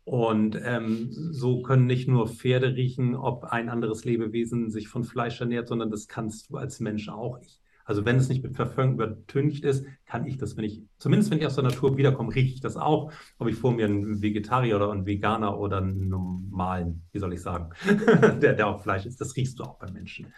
Und 0.07 0.57
ähm, 0.65 1.09
so 1.11 1.63
können 1.63 1.87
nicht 1.87 2.07
nur 2.07 2.29
Pferde 2.29 2.77
riechen, 2.77 3.17
ob 3.17 3.43
ein 3.43 3.69
anderes 3.69 4.05
Lebewesen 4.05 4.71
sich 4.71 4.87
von 4.87 5.03
Fleisch 5.03 5.41
ernährt, 5.41 5.67
sondern 5.67 5.91
das 5.91 6.07
kannst 6.07 6.49
du 6.49 6.59
als 6.59 6.79
Mensch 6.79 7.09
auch. 7.09 7.41
Ich, 7.41 7.61
also 7.85 8.05
wenn 8.05 8.15
es 8.15 8.29
nicht 8.29 8.45
mit 8.45 8.53
Parfüm 8.53 8.93
übertüncht 8.93 9.65
ist, 9.65 9.85
kann 10.07 10.25
ich 10.25 10.37
das, 10.37 10.57
wenn 10.57 10.63
ich, 10.63 10.85
zumindest 10.99 11.33
wenn 11.33 11.39
ich 11.39 11.47
aus 11.47 11.57
der 11.57 11.65
Natur 11.65 11.97
wiederkomme, 11.97 12.33
rieche 12.33 12.55
ich 12.55 12.61
das 12.61 12.77
auch. 12.77 13.11
Ob 13.39 13.49
ich 13.49 13.57
vor 13.57 13.73
mir 13.73 13.87
einen 13.87 14.23
Vegetarier 14.23 14.77
oder 14.77 14.93
einen 14.93 15.07
Veganer 15.07 15.59
oder 15.59 15.79
einen 15.79 16.09
normalen, 16.09 17.03
wie 17.11 17.19
soll 17.19 17.33
ich 17.33 17.43
sagen, 17.43 17.71
der, 18.41 18.53
der 18.53 18.69
auch 18.69 18.83
Fleisch 18.85 19.07
ist, 19.07 19.21
das 19.21 19.35
riechst 19.35 19.59
du 19.59 19.65
auch 19.65 19.77
beim 19.81 19.93
Menschen. 19.93 20.33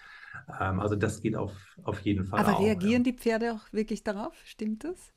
Ähm, 0.58 0.80
also 0.80 0.96
das 0.96 1.20
geht 1.20 1.36
auf, 1.36 1.52
auf 1.82 2.00
jeden 2.00 2.24
Fall 2.24 2.40
Aber 2.40 2.56
auch, 2.56 2.62
reagieren 2.62 3.04
ja. 3.04 3.12
die 3.12 3.18
Pferde 3.18 3.52
auch 3.52 3.70
wirklich 3.70 4.02
darauf? 4.02 4.34
Stimmt 4.46 4.84
das? 4.84 5.12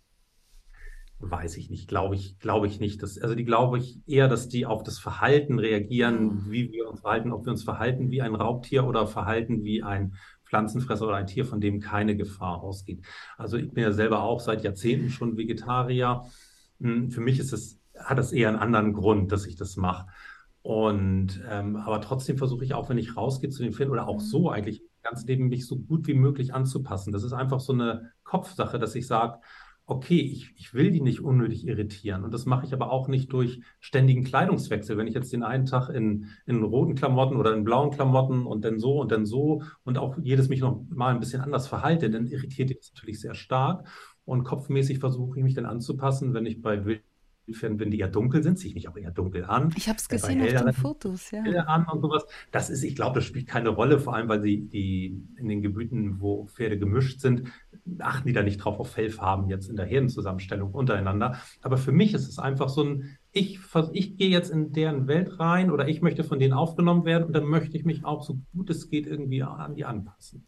Weiß 1.24 1.58
ich 1.58 1.70
nicht, 1.70 1.88
glaube 1.88 2.16
ich, 2.16 2.40
glaube 2.40 2.68
ich 2.68 2.80
nicht. 2.80 3.04
Dass, 3.04 3.18
also 3.20 3.36
die 3.36 3.46
glaube 3.46 3.78
ich 3.78 4.00
eher, 4.08 4.28
dass 4.28 4.50
die 4.50 4.66
auf 4.66 4.84
das 4.84 4.98
Verhalten 5.00 5.60
reagieren, 5.60 6.46
oh. 6.48 6.52
wie 6.52 6.72
wir 6.72 6.90
uns 6.90 7.02
verhalten, 7.02 7.32
ob 7.32 7.46
wir 7.46 7.52
uns 7.52 7.64
verhalten 7.64 8.10
wie 8.10 8.22
ein 8.22 8.36
Raubtier 8.36 8.86
oder 8.86 9.06
verhalten 9.08 9.64
wie 9.64 9.84
ein 9.84 10.16
Pflanzenfresser 10.46 11.08
oder 11.08 11.16
ein 11.16 11.28
Tier, 11.28 11.46
von 11.46 11.62
dem 11.62 11.80
keine 11.80 12.18
Gefahr 12.18 12.62
ausgeht. 12.62 13.06
Also 13.38 13.58
ich 13.58 13.72
bin 13.72 13.84
ja 13.84 13.92
selber 13.92 14.24
auch 14.24 14.40
seit 14.40 14.64
Jahrzehnten 14.64 15.10
schon 15.10 15.38
Vegetarier. 15.38 16.24
Hm, 16.82 17.12
für 17.12 17.22
mich 17.22 17.40
ist 17.40 17.54
es, 17.54 17.80
hat 17.98 18.18
das 18.18 18.34
eher 18.34 18.50
einen 18.50 18.58
anderen 18.58 18.94
Grund, 18.94 19.32
dass 19.32 19.46
ich 19.46 19.56
das 19.56 19.78
mache. 19.78 20.08
Und 20.64 21.42
ähm, 21.50 21.78
aber 21.78 22.02
trotzdem 22.02 22.38
versuche 22.38 22.64
ich 22.64 22.74
auch, 22.74 22.90
wenn 22.90 22.98
ich 22.98 23.16
rausgehe 23.16 23.50
zu 23.50 23.64
den 23.64 23.74
Pferden 23.74 23.92
oder 23.92 24.08
auch 24.08 24.20
so 24.20 24.42
mhm. 24.42 24.50
eigentlich 24.50 24.84
ganz 25.04 25.26
Leben 25.26 25.48
mich 25.48 25.66
so 25.66 25.78
gut 25.78 26.08
wie 26.08 26.14
möglich 26.14 26.54
anzupassen. 26.54 27.12
Das 27.12 27.24
ist 27.24 27.34
einfach 27.34 27.60
so 27.60 27.74
eine 27.74 28.12
Kopfsache, 28.24 28.78
dass 28.78 28.94
ich 28.96 29.08
sage, 29.08 29.40
okay, 29.91 30.19
ich, 30.19 30.54
ich 30.56 30.73
will 30.73 30.89
die 30.89 31.01
nicht 31.01 31.19
unnötig 31.19 31.67
irritieren. 31.67 32.23
Und 32.23 32.34
das 32.34 32.45
mache 32.45 32.65
ich 32.65 32.73
aber 32.73 32.91
auch 32.91 33.10
nicht 33.10 33.32
durch 33.34 33.62
ständigen 33.82 34.23
Kleidungswechsel. 34.23 34.97
Wenn 34.97 35.08
ich 35.08 35.13
jetzt 35.13 35.34
den 35.34 35.43
einen 35.43 35.65
Tag 35.65 35.89
in, 35.89 36.27
in 36.45 36.63
roten 36.63 36.95
Klamotten 36.95 37.36
oder 37.36 37.54
in 37.54 37.65
blauen 37.65 37.91
Klamotten 37.91 38.45
und 38.45 38.63
dann 38.63 38.80
so 38.80 39.01
und 39.01 39.12
dann 39.12 39.25
so 39.25 39.63
und 39.84 39.97
auch 39.97 40.17
jedes 40.17 40.47
mich 40.47 40.62
noch 40.62 40.82
mal 40.89 41.13
ein 41.13 41.19
bisschen 41.19 41.41
anders 41.41 41.67
verhalte, 41.67 42.10
dann 42.10 42.25
irritiert 42.25 42.69
die 42.69 42.75
das 42.75 42.93
natürlich 42.95 43.19
sehr 43.19 43.36
stark. 43.36 43.86
Und 44.23 44.43
kopfmäßig 44.43 44.99
versuche 44.99 45.38
ich 45.39 45.43
mich 45.43 45.56
dann 45.56 45.65
anzupassen, 45.65 46.34
wenn 46.34 46.45
ich 46.45 46.62
bei 46.62 46.86
Wild 46.86 47.04
wenn 47.47 47.91
die 47.91 47.97
ja 47.97 48.08
dunkel 48.08 48.43
sind, 48.43 48.58
ziehe 48.58 48.69
ich 48.69 48.75
mich 48.75 48.88
auch 48.88 48.97
eher 48.97 49.12
dunkel 49.12 49.45
an. 49.45 49.73
Ich 49.75 49.89
habe 49.89 49.97
es 49.97 50.08
gesehen 50.08 50.41
auf 50.41 50.63
den 50.63 50.73
Fotos, 50.73 51.32
ja. 51.32 51.43
An 51.65 51.86
und 51.91 52.01
sowas. 52.01 52.25
Das 52.51 52.69
ist, 52.69 52.84
ich 52.84 52.95
glaube, 52.95 53.15
das 53.15 53.25
spielt 53.25 53.47
keine 53.47 53.69
Rolle, 53.69 53.99
vor 53.99 54.15
allem, 54.15 54.30
weil 54.30 54.41
sie 54.41 54.62
die 54.62 55.21
in 55.38 55.47
den 55.47 55.62
Gebieten, 55.62 56.19
wo 56.19 56.47
Pferde 56.47 56.77
gemischt 56.77 57.19
sind, 57.19 57.43
achten 57.99 58.27
die 58.27 58.34
da 58.34 58.43
nicht 58.43 58.58
drauf 58.58 58.80
auf 58.80 58.91
Fellfarben 58.91 59.47
jetzt 59.49 59.69
in 59.69 59.75
der 59.75 59.86
Herdenzusammenstellung 59.86 60.71
untereinander. 60.71 61.38
Aber 61.62 61.77
für 61.77 61.91
mich 61.91 62.13
ist 62.13 62.27
es 62.27 62.39
einfach 62.39 62.69
so 62.69 62.84
ein, 62.84 63.17
ich, 63.34 63.60
ich 63.94 64.17
gehe 64.17 64.30
jetzt 64.30 64.50
in 64.52 64.74
deren 64.74 65.08
Welt 65.08 65.39
rein 65.39 65.72
oder 65.72 65.88
ich 65.88 66.02
möchte 66.02 66.24
von 66.24 66.39
denen 66.39 66.54
aufgenommen 66.54 67.06
werden 67.06 67.26
und 67.26 67.34
dann 67.34 67.46
möchte 67.46 67.78
ich 67.78 67.86
mich 67.86 68.04
auch 68.04 68.24
so 68.24 68.39
gut 68.54 68.70
es 68.70 68.89
geht 68.89 69.08
irgendwie 69.08 69.41
an 69.44 69.76
die 69.76 69.86
anpassen. 69.86 70.46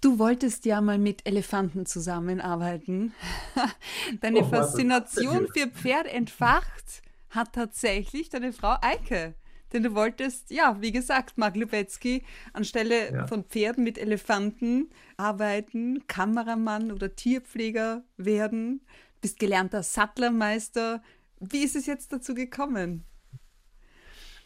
Du 0.00 0.18
wolltest 0.18 0.64
ja 0.64 0.80
mal 0.80 0.98
mit 0.98 1.26
Elefanten 1.26 1.86
zusammenarbeiten. 1.86 3.12
Deine 4.20 4.40
oh, 4.40 4.44
Faszination 4.44 5.48
für 5.52 5.66
Pferd 5.72 6.06
entfacht 6.06 7.02
hat 7.30 7.52
tatsächlich 7.52 8.28
deine 8.28 8.52
Frau 8.52 8.76
Eike. 8.82 9.34
Denn 9.72 9.84
du 9.84 9.94
wolltest, 9.94 10.50
ja, 10.50 10.76
wie 10.80 10.90
gesagt, 10.90 11.38
Mark 11.38 11.56
Lubetzky 11.56 12.24
anstelle 12.52 13.12
ja. 13.12 13.26
von 13.28 13.44
Pferden 13.44 13.84
mit 13.84 13.98
Elefanten 13.98 14.90
arbeiten, 15.16 16.04
Kameramann 16.08 16.90
oder 16.90 17.14
Tierpfleger 17.14 18.02
werden, 18.16 18.80
bist 19.20 19.38
gelernter 19.38 19.82
Sattlermeister. 19.82 21.02
Wie 21.40 21.64
ist 21.64 21.76
es 21.76 21.86
jetzt 21.86 22.12
dazu 22.12 22.34
gekommen? 22.34 23.04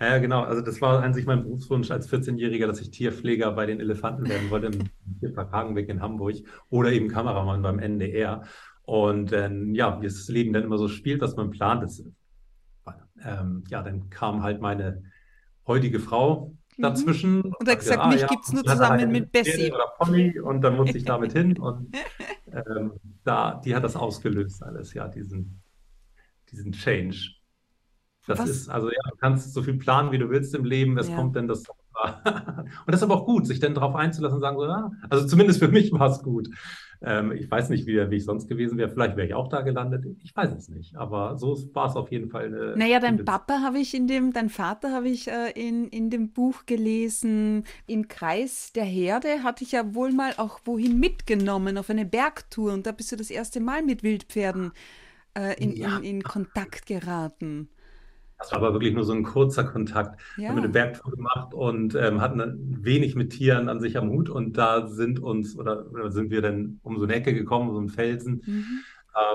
Ja, 0.01 0.19
genau. 0.19 0.43
Also 0.43 0.61
das 0.61 0.81
war 0.81 1.03
an 1.03 1.15
sich 1.15 1.27
mein 1.27 1.43
Berufswunsch 1.43 1.91
als 1.91 2.11
14-Jähriger, 2.11 2.67
dass 2.67 2.81
ich 2.81 2.91
Tierpfleger 2.91 3.53
bei 3.53 3.67
den 3.67 3.81
Elefanten 3.81 4.29
werden 4.29 4.51
wollte 4.51 4.67
im 4.67 4.89
Tierpark 5.21 5.53
Hagenbeck 5.53 5.89
in 5.89 6.03
Hamburg 6.03 6.37
oder 6.71 6.93
eben 6.93 7.09
Kameramann 7.09 7.63
beim 7.63 7.79
NDR. 7.79 8.43
Und 8.83 9.33
äh, 9.33 9.51
ja, 9.73 10.01
wie 10.01 10.07
das 10.07 10.29
Leben 10.29 10.53
dann 10.53 10.65
immer 10.65 10.79
so 10.79 10.89
spielt, 10.89 11.21
was 11.21 11.37
man 11.37 11.51
plant, 11.51 11.85
ist, 11.85 12.05
ähm, 13.25 13.65
ja, 13.69 13.83
dann 13.83 14.11
kam 14.11 14.43
halt 14.43 14.61
meine 14.61 15.03
heutige 15.67 16.01
Frau 16.01 16.53
mhm. 16.77 16.83
dazwischen. 16.83 17.43
Und 17.43 17.67
er 17.67 17.73
hat 17.73 17.81
gesagt, 17.81 18.01
ah, 18.01 18.09
mich 18.09 18.21
ja, 18.21 18.27
gibt 18.27 18.45
es 18.45 18.53
nur 18.53 18.65
zusammen 18.65 19.01
halt 19.01 19.11
mit 19.11 19.33
Bessie. 19.33 19.73
Oder 19.73 19.93
Pony 19.99 20.39
und 20.39 20.61
dann 20.61 20.77
musste 20.77 20.99
ich 20.99 21.05
damit 21.05 21.33
hin 21.33 21.57
und 21.59 21.97
ähm, 22.53 22.93
da, 23.25 23.61
die 23.65 23.75
hat 23.75 23.85
das 23.85 23.97
ausgelöst 23.97 24.63
alles, 24.63 24.93
ja, 24.93 25.09
diesen, 25.09 25.63
diesen 26.55 26.73
Change. 26.73 27.35
Das 28.27 28.39
Was? 28.39 28.49
ist, 28.49 28.69
also 28.69 28.89
ja, 28.89 29.01
du 29.11 29.17
kannst 29.17 29.53
so 29.53 29.63
viel 29.63 29.75
planen, 29.75 30.13
wie 30.13 30.19
du 30.19 30.31
willst 30.31 30.55
im 30.55 30.65
Leben. 30.65 30.97
Es 30.97 31.09
ja. 31.09 31.17
kommt 31.17 31.37
dann 31.37 31.47
das 31.47 31.65
und 32.25 32.89
das 32.89 32.97
ist 32.97 33.03
aber 33.03 33.15
auch 33.15 33.27
gut, 33.27 33.47
sich 33.47 33.61
dann 33.61 33.75
darauf 33.75 33.95
einzulassen 33.95 34.37
und 34.37 34.43
sagen 34.43 34.59
so, 34.59 34.67
ja, 34.67 34.91
also 35.11 35.27
zumindest 35.27 35.61
für 35.61 35.69
mich 35.69 35.93
war 35.93 36.11
es 36.11 36.23
gut. 36.23 36.49
Ähm, 37.03 37.33
ich 37.33 37.51
weiß 37.51 37.69
nicht, 37.69 37.87
wie, 37.87 38.11
wie 38.11 38.17
ich 38.17 38.25
sonst 38.25 38.49
gewesen 38.49 38.79
wäre. 38.79 38.89
Vielleicht 38.89 39.17
wäre 39.17 39.27
ich 39.27 39.35
auch 39.35 39.49
da 39.49 39.61
gelandet. 39.61 40.05
Ich 40.23 40.35
weiß 40.35 40.53
es 40.53 40.69
nicht. 40.69 40.97
Aber 40.97 41.37
so 41.37 41.57
war 41.75 41.89
es 41.89 41.97
auf 41.97 42.11
jeden 42.11 42.31
Fall 42.31 42.47
eine. 42.47 42.77
Naja, 42.77 42.99
dein 42.99 43.25
Papa 43.25 43.61
habe 43.61 43.79
ich 43.79 43.95
in 43.95 44.07
dem, 44.07 44.33
dein 44.33 44.49
Vater 44.49 44.93
habe 44.93 45.09
ich 45.09 45.29
äh, 45.29 45.51
in, 45.51 45.89
in 45.89 46.11
dem 46.11 46.33
Buch 46.33 46.67
gelesen. 46.67 47.65
Im 47.87 48.09
Kreis 48.09 48.73
der 48.73 48.85
Herde 48.85 49.43
hatte 49.43 49.65
ich 49.65 49.73
ja 49.73 49.95
wohl 49.95 50.13
mal 50.13 50.33
auch 50.37 50.61
wohin 50.65 50.99
mitgenommen 50.99 51.79
auf 51.79 51.91
eine 51.91 52.07
Bergtour 52.07 52.73
und 52.73 52.87
da 52.87 52.93
bist 52.93 53.13
du 53.13 53.17
das 53.17 53.31
erste 53.31 53.61
Mal 53.61 53.83
mit 53.83 54.03
Wildpferden 54.03 54.73
äh, 55.35 55.63
in, 55.63 55.77
ja. 55.77 55.99
in, 55.99 56.05
in 56.05 56.23
Kontakt 56.23 56.87
geraten. 56.87 57.69
Das 58.39 58.53
war 58.53 58.59
aber 58.59 58.73
wirklich 58.75 58.95
nur 58.95 59.05
so 59.05 59.13
ein 59.13 59.23
kurzer 59.23 59.65
Kontakt. 59.65 60.21
Ja. 60.37 60.43
Wir 60.43 60.49
haben 60.51 60.59
eine 60.59 60.69
Bergtour 60.69 61.13
gemacht 61.13 61.55
und 61.55 61.95
ähm, 61.95 62.21
hatten 62.21 62.79
wenig 62.83 63.15
mit 63.15 63.31
Tieren 63.31 63.69
an 63.69 63.81
sich 63.81 63.97
am 63.97 64.11
Hut. 64.11 64.29
Und 64.29 64.59
da 64.59 64.87
sind 64.87 65.21
uns 65.21 65.57
oder, 65.57 65.91
oder 65.91 66.11
sind 66.11 66.31
wir 66.31 66.43
dann 66.43 66.81
um 66.83 66.99
so 66.99 67.05
eine 67.05 67.15
Ecke 67.15 67.33
gekommen, 67.33 67.73
so 67.73 67.79
einen 67.79 67.89
Felsen. 67.89 68.43
Mhm. 68.45 68.81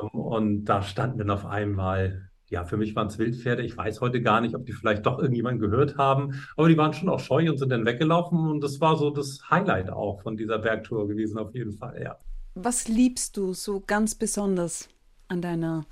Ähm, 0.04 0.10
und 0.10 0.66
da 0.66 0.84
standen 0.84 1.18
dann 1.18 1.32
auf 1.32 1.46
einmal, 1.46 2.30
ja, 2.50 2.66
für 2.66 2.78
mich 2.78 2.96
waren 2.96 3.08
es 3.08 3.18
Wildpferde. 3.18 3.64
Ich 3.64 3.78
weiß 3.78 4.02
heute 4.02 4.22
gar 4.22 4.42
nicht, 4.42 4.54
ob 4.54 4.66
die 4.66 4.74
vielleicht 4.74 5.06
doch 5.06 5.18
irgendjemand 5.18 5.60
gehört 5.60 5.98
haben. 5.98 6.34
Aber 6.58 6.68
die 6.68 6.78
waren 6.78 6.94
schon 6.94 7.10
auch 7.10 7.20
scheu 7.20 7.50
und 7.50 7.58
sind 7.58 7.70
dann 7.70 7.86
weggelaufen. 7.86 8.38
Und 8.38 8.62
das 8.62 8.82
war 8.82 8.98
so 8.98 9.10
das 9.10 9.40
Highlight 9.50 9.90
auch 9.90 10.22
von 10.22 10.38
dieser 10.38 10.60
Bergtour 10.60 11.08
gewesen, 11.08 11.40
auf 11.40 11.56
jeden 11.56 11.74
Fall, 11.74 12.02
ja. 12.02 12.18
Was 12.54 12.88
liebst 12.88 13.38
du 13.38 13.54
so 13.54 13.80
ganz 13.80 14.16
besonders 14.16 14.90
an 15.30 15.42
deiner 15.42 15.86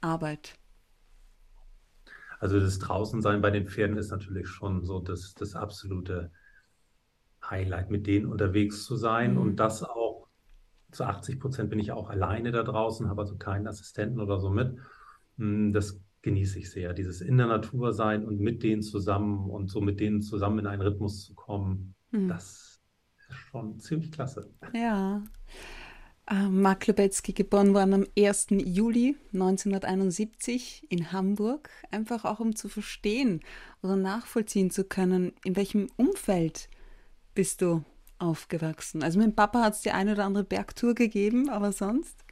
Arbeit? 0.00 0.54
Also 2.38 2.58
das 2.58 2.78
Draußensein 2.78 3.40
bei 3.40 3.50
den 3.50 3.68
Pferden 3.68 3.96
ist 3.96 4.10
natürlich 4.10 4.48
schon 4.48 4.84
so 4.84 5.00
das, 5.00 5.34
das 5.34 5.54
absolute 5.54 6.30
Highlight, 7.48 7.90
mit 7.90 8.06
denen 8.06 8.26
unterwegs 8.26 8.84
zu 8.84 8.96
sein. 8.96 9.32
Mhm. 9.32 9.40
Und 9.40 9.56
das 9.56 9.82
auch 9.82 10.28
zu 10.90 11.04
80 11.04 11.40
Prozent 11.40 11.70
bin 11.70 11.78
ich 11.78 11.92
auch 11.92 12.10
alleine 12.10 12.52
da 12.52 12.62
draußen, 12.62 13.08
habe 13.08 13.22
also 13.22 13.36
keinen 13.36 13.66
Assistenten 13.66 14.20
oder 14.20 14.38
so 14.38 14.50
mit. 14.50 14.76
Hm, 15.38 15.72
das 15.72 16.00
genieße 16.22 16.58
ich 16.58 16.70
sehr, 16.70 16.92
dieses 16.92 17.20
in 17.20 17.36
der 17.36 17.46
Natur 17.46 17.92
sein 17.92 18.24
und 18.24 18.40
mit 18.40 18.62
denen 18.62 18.82
zusammen 18.82 19.50
und 19.50 19.68
so 19.68 19.80
mit 19.80 20.00
denen 20.00 20.22
zusammen 20.22 20.60
in 20.60 20.66
einen 20.66 20.82
Rhythmus 20.82 21.24
zu 21.24 21.34
kommen. 21.34 21.94
Mhm. 22.10 22.28
Das 22.28 22.80
ist 23.28 23.36
schon 23.36 23.78
ziemlich 23.80 24.12
klasse. 24.12 24.50
Ja. 24.74 25.22
Äh, 26.30 26.48
Mark 26.48 26.86
Lubetzky 26.86 27.32
geboren 27.32 27.74
worden 27.74 27.94
am 27.94 28.06
1. 28.16 28.48
Juli 28.50 29.16
1971 29.32 30.86
in 30.88 31.10
Hamburg, 31.10 31.70
einfach 31.90 32.24
auch 32.24 32.38
um 32.38 32.54
zu 32.54 32.68
verstehen 32.68 33.40
oder 33.82 33.96
nachvollziehen 33.96 34.70
zu 34.70 34.84
können, 34.84 35.32
in 35.44 35.56
welchem 35.56 35.88
Umfeld 35.96 36.68
bist 37.34 37.60
du 37.60 37.84
aufgewachsen. 38.18 39.02
Also 39.02 39.18
mit 39.18 39.34
Papa 39.34 39.64
hat 39.64 39.74
es 39.74 39.80
die 39.80 39.90
eine 39.90 40.12
oder 40.12 40.24
andere 40.24 40.44
Bergtour 40.44 40.94
gegeben, 40.94 41.48
aber 41.50 41.72
sonst? 41.72 42.24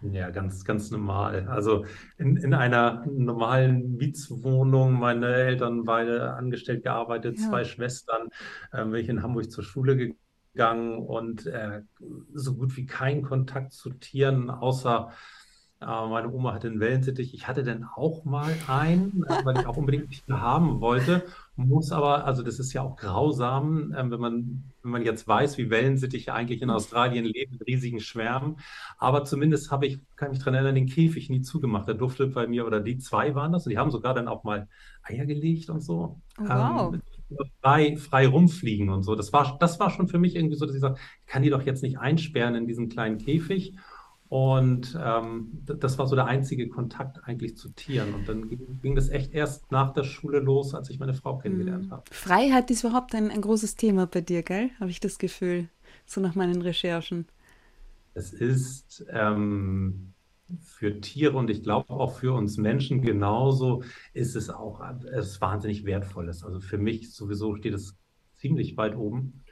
Ja, 0.00 0.30
ganz, 0.30 0.64
ganz 0.64 0.90
normal. 0.90 1.46
Also 1.48 1.84
in, 2.16 2.38
in 2.38 2.54
einer 2.54 3.04
normalen 3.06 3.96
Mietswohnung, 3.96 4.94
meine 4.94 5.34
Eltern 5.34 5.84
beide 5.84 6.34
angestellt 6.34 6.84
gearbeitet, 6.84 7.38
ja. 7.38 7.48
zwei 7.48 7.64
Schwestern, 7.64 8.28
äh, 8.72 8.84
bin 8.84 8.94
ich 8.94 9.08
in 9.10 9.22
Hamburg 9.22 9.50
zur 9.50 9.64
Schule 9.64 9.96
gegangen 9.96 10.18
gegangen 10.56 10.98
und 10.98 11.46
äh, 11.46 11.82
so 12.32 12.54
gut 12.54 12.76
wie 12.78 12.86
keinen 12.86 13.22
Kontakt 13.22 13.74
zu 13.74 13.90
Tieren, 13.90 14.48
außer 14.48 15.12
äh, 15.82 15.84
meine 15.84 16.32
Oma 16.32 16.54
hatte 16.54 16.68
einen 16.68 16.80
Wellensittich. 16.80 17.34
Ich 17.34 17.46
hatte 17.46 17.62
dann 17.62 17.84
auch 17.84 18.24
mal 18.24 18.50
einen, 18.66 19.22
äh, 19.28 19.44
weil 19.44 19.58
ich 19.58 19.66
auch 19.66 19.76
unbedingt 19.76 20.08
nicht 20.08 20.26
mehr 20.26 20.40
haben 20.40 20.80
wollte. 20.80 21.24
Muss 21.56 21.92
aber, 21.92 22.24
also 22.24 22.42
das 22.42 22.58
ist 22.58 22.72
ja 22.72 22.80
auch 22.80 22.96
grausam, 22.96 23.92
äh, 23.92 24.10
wenn 24.10 24.20
man, 24.20 24.64
wenn 24.82 24.90
man 24.90 25.02
jetzt 25.02 25.28
weiß, 25.28 25.58
wie 25.58 25.68
Wellensittiche 25.68 26.32
eigentlich 26.32 26.62
in 26.62 26.70
Australien 26.70 27.26
leben, 27.26 27.52
in 27.52 27.62
riesigen 27.62 28.00
Schwärmen. 28.00 28.56
Aber 28.96 29.24
zumindest 29.24 29.70
habe 29.70 29.86
ich, 29.86 30.00
kann 30.16 30.30
mich 30.30 30.38
daran 30.38 30.54
erinnern, 30.54 30.76
den 30.76 30.86
Käfig 30.86 31.28
nie 31.28 31.42
zugemacht. 31.42 31.86
Der 31.86 31.94
durfte 31.94 32.26
bei 32.28 32.46
mir, 32.46 32.66
oder 32.66 32.80
die 32.80 32.96
zwei 32.96 33.34
waren 33.34 33.52
das, 33.52 33.66
und 33.66 33.70
die 33.70 33.78
haben 33.78 33.90
sogar 33.90 34.14
dann 34.14 34.28
auch 34.28 34.44
mal 34.44 34.68
Eier 35.02 35.26
gelegt 35.26 35.68
und 35.68 35.82
so. 35.82 36.22
Wow. 36.38 36.94
Ähm, 36.94 37.02
frei, 37.60 37.96
frei 37.96 38.26
rumfliegen 38.26 38.90
und 38.90 39.02
so. 39.02 39.14
Das 39.14 39.32
war, 39.32 39.56
das 39.58 39.80
war 39.80 39.90
schon 39.90 40.08
für 40.08 40.18
mich 40.18 40.36
irgendwie 40.36 40.56
so, 40.56 40.66
dass 40.66 40.74
ich 40.74 40.80
sage, 40.80 40.98
ich 41.20 41.26
kann 41.26 41.42
die 41.42 41.50
doch 41.50 41.62
jetzt 41.62 41.82
nicht 41.82 41.98
einsperren 41.98 42.54
in 42.54 42.66
diesen 42.66 42.88
kleinen 42.88 43.18
Käfig. 43.18 43.74
Und 44.28 44.98
ähm, 45.00 45.62
das 45.64 45.98
war 45.98 46.08
so 46.08 46.16
der 46.16 46.26
einzige 46.26 46.68
Kontakt 46.68 47.20
eigentlich 47.24 47.56
zu 47.56 47.68
Tieren. 47.70 48.12
Und 48.12 48.28
dann 48.28 48.48
ging, 48.48 48.96
das 48.96 49.08
echt 49.08 49.32
erst 49.32 49.70
nach 49.70 49.92
der 49.92 50.02
Schule 50.02 50.40
los, 50.40 50.74
als 50.74 50.90
ich 50.90 50.98
meine 50.98 51.14
Frau 51.14 51.38
kennengelernt 51.38 51.86
mhm. 51.86 51.92
habe. 51.92 52.02
Freiheit 52.10 52.70
ist 52.70 52.82
überhaupt 52.82 53.14
ein, 53.14 53.30
ein 53.30 53.40
großes 53.40 53.76
Thema 53.76 54.06
bei 54.06 54.20
dir, 54.20 54.42
gell? 54.42 54.70
Habe 54.80 54.90
ich 54.90 54.98
das 54.98 55.18
Gefühl, 55.18 55.68
so 56.06 56.20
nach 56.20 56.34
meinen 56.34 56.60
Recherchen. 56.60 57.26
Es 58.14 58.32
ist 58.32 59.04
ähm, 59.10 60.12
für 60.60 61.00
Tiere 61.00 61.36
und 61.36 61.50
ich 61.50 61.62
glaube 61.62 61.90
auch 61.90 62.18
für 62.18 62.32
uns 62.32 62.56
Menschen 62.56 63.02
genauso 63.02 63.82
ist 64.12 64.36
es 64.36 64.50
auch 64.50 64.80
es 65.12 65.40
wahnsinnig 65.40 65.84
wertvolles. 65.84 66.44
Also 66.44 66.60
für 66.60 66.78
mich 66.78 67.12
sowieso 67.14 67.56
steht 67.56 67.74
es 67.74 67.96
ziemlich 68.36 68.76
weit 68.76 68.96
oben, 68.96 69.42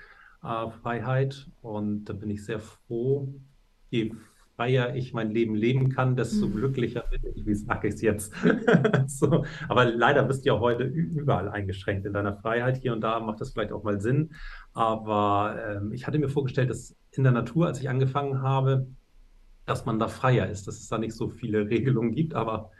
äh, 0.42 0.70
Freiheit. 0.70 1.50
Und 1.62 2.04
da 2.04 2.12
bin 2.12 2.30
ich 2.30 2.44
sehr 2.44 2.60
froh, 2.60 3.34
je 3.90 4.12
freier 4.56 4.94
ich 4.94 5.12
mein 5.12 5.30
Leben 5.30 5.56
leben 5.56 5.88
kann, 5.88 6.14
desto 6.14 6.46
mhm. 6.46 6.54
glücklicher 6.54 7.04
bin 7.10 7.20
ich. 7.34 7.44
Wie 7.44 7.54
sage 7.54 7.88
ich 7.88 7.94
es 7.94 8.02
jetzt? 8.02 8.32
so. 9.06 9.44
Aber 9.68 9.84
leider 9.84 10.22
bist 10.22 10.44
du 10.44 10.50
ja 10.50 10.60
heute 10.60 10.84
überall 10.84 11.48
eingeschränkt 11.48 12.06
in 12.06 12.12
deiner 12.12 12.36
Freiheit. 12.36 12.76
Hier 12.76 12.92
und 12.92 13.00
da 13.00 13.18
macht 13.20 13.40
das 13.40 13.52
vielleicht 13.52 13.72
auch 13.72 13.82
mal 13.82 14.00
Sinn. 14.00 14.32
Aber 14.72 15.56
ähm, 15.68 15.92
ich 15.92 16.06
hatte 16.06 16.18
mir 16.18 16.28
vorgestellt, 16.28 16.70
dass 16.70 16.94
in 17.12 17.24
der 17.24 17.32
Natur, 17.32 17.66
als 17.66 17.80
ich 17.80 17.88
angefangen 17.88 18.42
habe, 18.42 18.86
dass 19.66 19.84
man 19.84 19.98
da 19.98 20.08
freier 20.08 20.48
ist, 20.48 20.66
dass 20.66 20.78
es 20.78 20.88
da 20.88 20.98
nicht 20.98 21.14
so 21.14 21.28
viele 21.28 21.68
Regelungen 21.70 22.14
gibt, 22.14 22.34
aber 22.34 22.70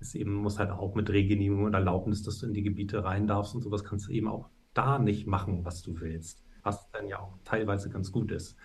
es 0.00 0.14
eben 0.14 0.34
muss 0.34 0.58
halt 0.58 0.70
auch 0.70 0.94
mit 0.94 1.10
Regenehmigung 1.10 1.64
und 1.64 1.74
Erlaubnis, 1.74 2.22
dass 2.22 2.38
du 2.38 2.46
in 2.46 2.54
die 2.54 2.62
Gebiete 2.62 3.04
rein 3.04 3.26
darfst 3.26 3.54
und 3.54 3.62
sowas 3.62 3.84
kannst 3.84 4.08
du 4.08 4.12
eben 4.12 4.28
auch 4.28 4.48
da 4.74 4.98
nicht 4.98 5.26
machen, 5.26 5.64
was 5.64 5.82
du 5.82 6.00
willst. 6.00 6.44
Was 6.62 6.90
dann 6.92 7.08
ja 7.08 7.18
auch 7.20 7.34
teilweise 7.44 7.88
ganz 7.88 8.12
gut 8.12 8.30
ist, 8.30 8.56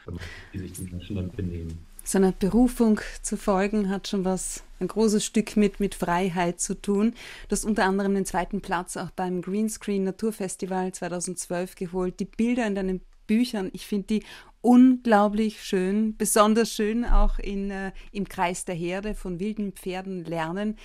wie 0.51 0.59
sich 0.59 0.73
die 0.73 0.83
Menschen 0.83 1.15
dann 1.15 1.29
benehmen. 1.29 1.85
So 2.03 2.17
einer 2.17 2.33
Berufung 2.33 2.99
zu 3.21 3.37
folgen 3.37 3.89
hat 3.89 4.09
schon 4.09 4.25
was, 4.25 4.63
ein 4.81 4.89
großes 4.89 5.23
Stück 5.23 5.55
mit, 5.55 5.79
mit 5.79 5.95
Freiheit 5.95 6.59
zu 6.59 6.79
tun. 6.79 7.13
Du 7.47 7.53
hast 7.53 7.63
unter 7.63 7.85
anderem 7.85 8.13
den 8.13 8.25
zweiten 8.25 8.59
Platz 8.59 8.97
auch 8.97 9.11
beim 9.11 9.41
Greenscreen 9.41 10.03
Naturfestival 10.03 10.91
2012 10.91 11.75
geholt. 11.75 12.19
Die 12.19 12.25
Bilder 12.25 12.67
in 12.67 12.75
deinen 12.75 13.01
Büchern, 13.27 13.69
ich 13.73 13.85
finde 13.85 14.07
die 14.07 14.23
unglaublich 14.61 15.61
schön, 15.61 16.15
besonders 16.15 16.71
schön 16.71 17.03
auch 17.05 17.37
in, 17.37 17.69
äh, 17.69 17.91
im 18.11 18.27
Kreis 18.27 18.63
der 18.65 18.75
Herde 18.75 19.13
von 19.13 19.39
wilden 19.39 19.73
Pferden 19.73 20.23
lernen. 20.23 20.77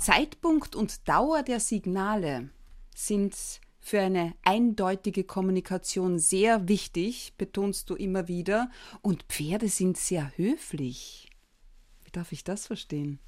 Zeitpunkt 0.00 0.74
und 0.74 1.06
Dauer 1.08 1.42
der 1.42 1.60
Signale 1.60 2.48
sind 2.94 3.36
für 3.78 4.00
eine 4.00 4.34
eindeutige 4.42 5.24
Kommunikation 5.24 6.18
sehr 6.18 6.68
wichtig, 6.68 7.34
betonst 7.36 7.90
du 7.90 7.94
immer 7.94 8.28
wieder. 8.28 8.70
Und 9.02 9.24
Pferde 9.24 9.68
sind 9.68 9.96
sehr 9.96 10.32
höflich. 10.36 11.28
Wie 12.04 12.10
darf 12.10 12.32
ich 12.32 12.44
das 12.44 12.66
verstehen? 12.66 13.18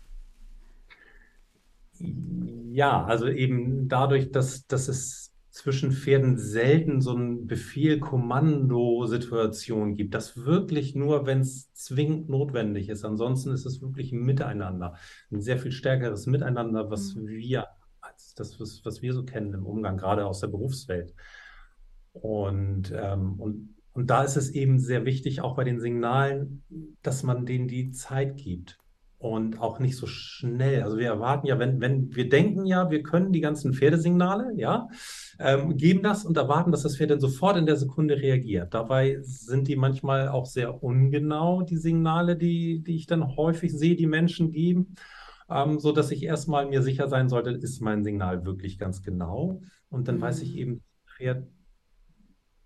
Ja, 2.72 3.04
also 3.04 3.28
eben 3.28 3.88
dadurch, 3.88 4.30
dass, 4.30 4.66
dass 4.66 4.88
es 4.88 5.31
zwischen 5.52 5.92
Pferden 5.92 6.36
selten 6.38 7.00
so 7.02 7.14
ein 7.14 7.46
Befehl-Kommando-Situation 7.46 9.94
gibt. 9.94 10.14
Das 10.14 10.46
wirklich 10.46 10.94
nur, 10.94 11.26
wenn 11.26 11.40
es 11.40 11.74
zwingend 11.74 12.30
notwendig 12.30 12.88
ist. 12.88 13.04
Ansonsten 13.04 13.52
ist 13.52 13.66
es 13.66 13.82
wirklich 13.82 14.12
ein 14.12 14.24
Miteinander. 14.24 14.94
Ein 15.30 15.42
sehr 15.42 15.58
viel 15.58 15.72
stärkeres 15.72 16.24
Miteinander, 16.26 16.90
was 16.90 17.14
mhm. 17.14 17.28
wir, 17.28 17.66
als 18.00 18.34
das, 18.34 18.58
was, 18.58 18.80
was, 18.84 19.02
wir 19.02 19.12
so 19.12 19.24
kennen 19.24 19.52
im 19.52 19.66
Umgang, 19.66 19.98
gerade 19.98 20.24
aus 20.24 20.40
der 20.40 20.48
Berufswelt. 20.48 21.12
Und, 22.14 22.90
ähm, 22.96 23.38
und, 23.38 23.74
und 23.92 24.08
da 24.08 24.24
ist 24.24 24.36
es 24.36 24.52
eben 24.52 24.78
sehr 24.78 25.04
wichtig, 25.04 25.42
auch 25.42 25.54
bei 25.54 25.64
den 25.64 25.80
Signalen, 25.80 26.62
dass 27.02 27.24
man 27.24 27.44
denen 27.44 27.68
die 27.68 27.90
Zeit 27.90 28.38
gibt 28.38 28.78
und 29.22 29.60
auch 29.60 29.78
nicht 29.78 29.96
so 29.96 30.08
schnell. 30.08 30.82
Also 30.82 30.98
wir 30.98 31.06
erwarten 31.06 31.46
ja, 31.46 31.56
wenn, 31.60 31.80
wenn 31.80 32.12
wir 32.12 32.28
denken 32.28 32.66
ja, 32.66 32.90
wir 32.90 33.04
können 33.04 33.32
die 33.32 33.40
ganzen 33.40 33.72
Pferdesignale, 33.72 34.52
ja, 34.56 34.88
ähm, 35.38 35.76
geben 35.76 36.02
das 36.02 36.24
und 36.24 36.36
erwarten, 36.36 36.72
dass 36.72 36.82
das 36.82 36.96
Pferd 36.96 37.12
dann 37.12 37.20
sofort 37.20 37.56
in 37.56 37.64
der 37.64 37.76
Sekunde 37.76 38.16
reagiert. 38.16 38.74
Dabei 38.74 39.18
sind 39.22 39.68
die 39.68 39.76
manchmal 39.76 40.26
auch 40.26 40.46
sehr 40.46 40.82
ungenau, 40.82 41.62
die 41.62 41.76
Signale, 41.76 42.36
die, 42.36 42.82
die 42.82 42.96
ich 42.96 43.06
dann 43.06 43.36
häufig 43.36 43.72
sehe, 43.72 43.94
die 43.94 44.08
Menschen 44.08 44.50
geben, 44.50 44.96
ähm, 45.48 45.78
so 45.78 45.92
dass 45.92 46.10
ich 46.10 46.24
erstmal 46.24 46.66
mir 46.66 46.82
sicher 46.82 47.06
sein 47.06 47.28
sollte, 47.28 47.50
ist 47.50 47.80
mein 47.80 48.02
Signal 48.02 48.44
wirklich 48.44 48.76
ganz 48.76 49.04
genau. 49.04 49.60
Und 49.88 50.08
dann 50.08 50.16
mhm. 50.16 50.22
weiß 50.22 50.42
ich 50.42 50.54
mhm. 50.54 50.58
eben, 50.58 50.82
Pferd 51.16 51.46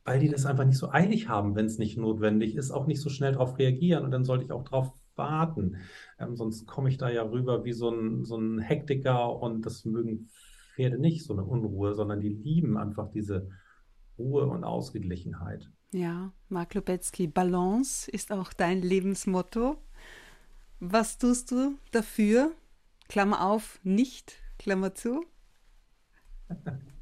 weil 0.06 0.20
die 0.20 0.28
das 0.28 0.46
einfach 0.46 0.64
nicht 0.64 0.78
so 0.78 0.88
eilig 0.90 1.28
haben, 1.28 1.56
wenn 1.56 1.66
es 1.66 1.78
nicht 1.78 1.98
notwendig 1.98 2.54
ist, 2.54 2.70
auch 2.70 2.86
nicht 2.86 3.00
so 3.00 3.10
schnell 3.10 3.32
darauf 3.32 3.58
reagieren. 3.58 4.04
Und 4.04 4.12
dann 4.12 4.24
sollte 4.24 4.44
ich 4.44 4.52
auch 4.52 4.62
darauf 4.62 4.92
warten. 5.16 5.76
Ähm, 6.18 6.36
sonst 6.36 6.66
komme 6.66 6.88
ich 6.88 6.98
da 6.98 7.10
ja 7.10 7.22
rüber 7.22 7.64
wie 7.64 7.72
so 7.72 7.90
ein, 7.90 8.24
so 8.24 8.36
ein 8.36 8.58
Hektiker 8.58 9.40
und 9.40 9.64
das 9.66 9.84
mögen 9.84 10.28
Pferde 10.74 10.98
nicht, 10.98 11.24
so 11.24 11.32
eine 11.32 11.44
Unruhe, 11.44 11.94
sondern 11.94 12.20
die 12.20 12.28
lieben 12.28 12.76
einfach 12.76 13.10
diese 13.10 13.48
Ruhe 14.18 14.46
und 14.46 14.64
Ausgeglichenheit. 14.64 15.70
Ja, 15.92 16.32
Mark 16.48 16.74
Lubetzky, 16.74 17.26
Balance 17.26 18.10
ist 18.10 18.32
auch 18.32 18.52
dein 18.52 18.82
Lebensmotto. 18.82 19.78
Was 20.80 21.18
tust 21.18 21.50
du 21.50 21.78
dafür? 21.92 22.52
Klammer 23.08 23.46
auf, 23.46 23.80
nicht, 23.82 24.34
Klammer 24.58 24.94
zu. 24.94 25.24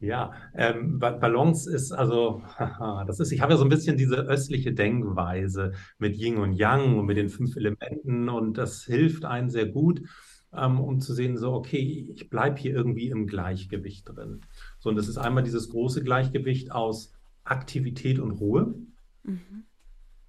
Ja, 0.00 0.32
ähm, 0.54 0.98
Balance 0.98 1.70
ist 1.70 1.92
also, 1.92 2.42
das 3.06 3.20
ist, 3.20 3.32
ich 3.32 3.40
habe 3.40 3.52
ja 3.52 3.58
so 3.58 3.64
ein 3.64 3.70
bisschen 3.70 3.96
diese 3.96 4.16
östliche 4.16 4.72
Denkweise 4.72 5.72
mit 5.98 6.16
Yin 6.16 6.38
und 6.38 6.54
Yang 6.54 6.98
und 6.98 7.06
mit 7.06 7.16
den 7.16 7.28
fünf 7.28 7.56
Elementen 7.56 8.28
und 8.28 8.56
das 8.56 8.84
hilft 8.84 9.24
einem 9.24 9.50
sehr 9.50 9.66
gut, 9.66 10.02
ähm, 10.52 10.80
um 10.80 11.00
zu 11.00 11.14
sehen, 11.14 11.36
so, 11.36 11.52
okay, 11.52 12.08
ich 12.14 12.30
bleibe 12.30 12.58
hier 12.58 12.74
irgendwie 12.74 13.08
im 13.08 13.26
Gleichgewicht 13.26 14.08
drin. 14.08 14.40
So, 14.78 14.90
und 14.90 14.96
das 14.96 15.08
ist 15.08 15.18
einmal 15.18 15.44
dieses 15.44 15.70
große 15.70 16.02
Gleichgewicht 16.02 16.72
aus 16.72 17.12
Aktivität 17.44 18.18
und 18.18 18.32
Ruhe. 18.32 18.74
Mhm. 19.22 19.64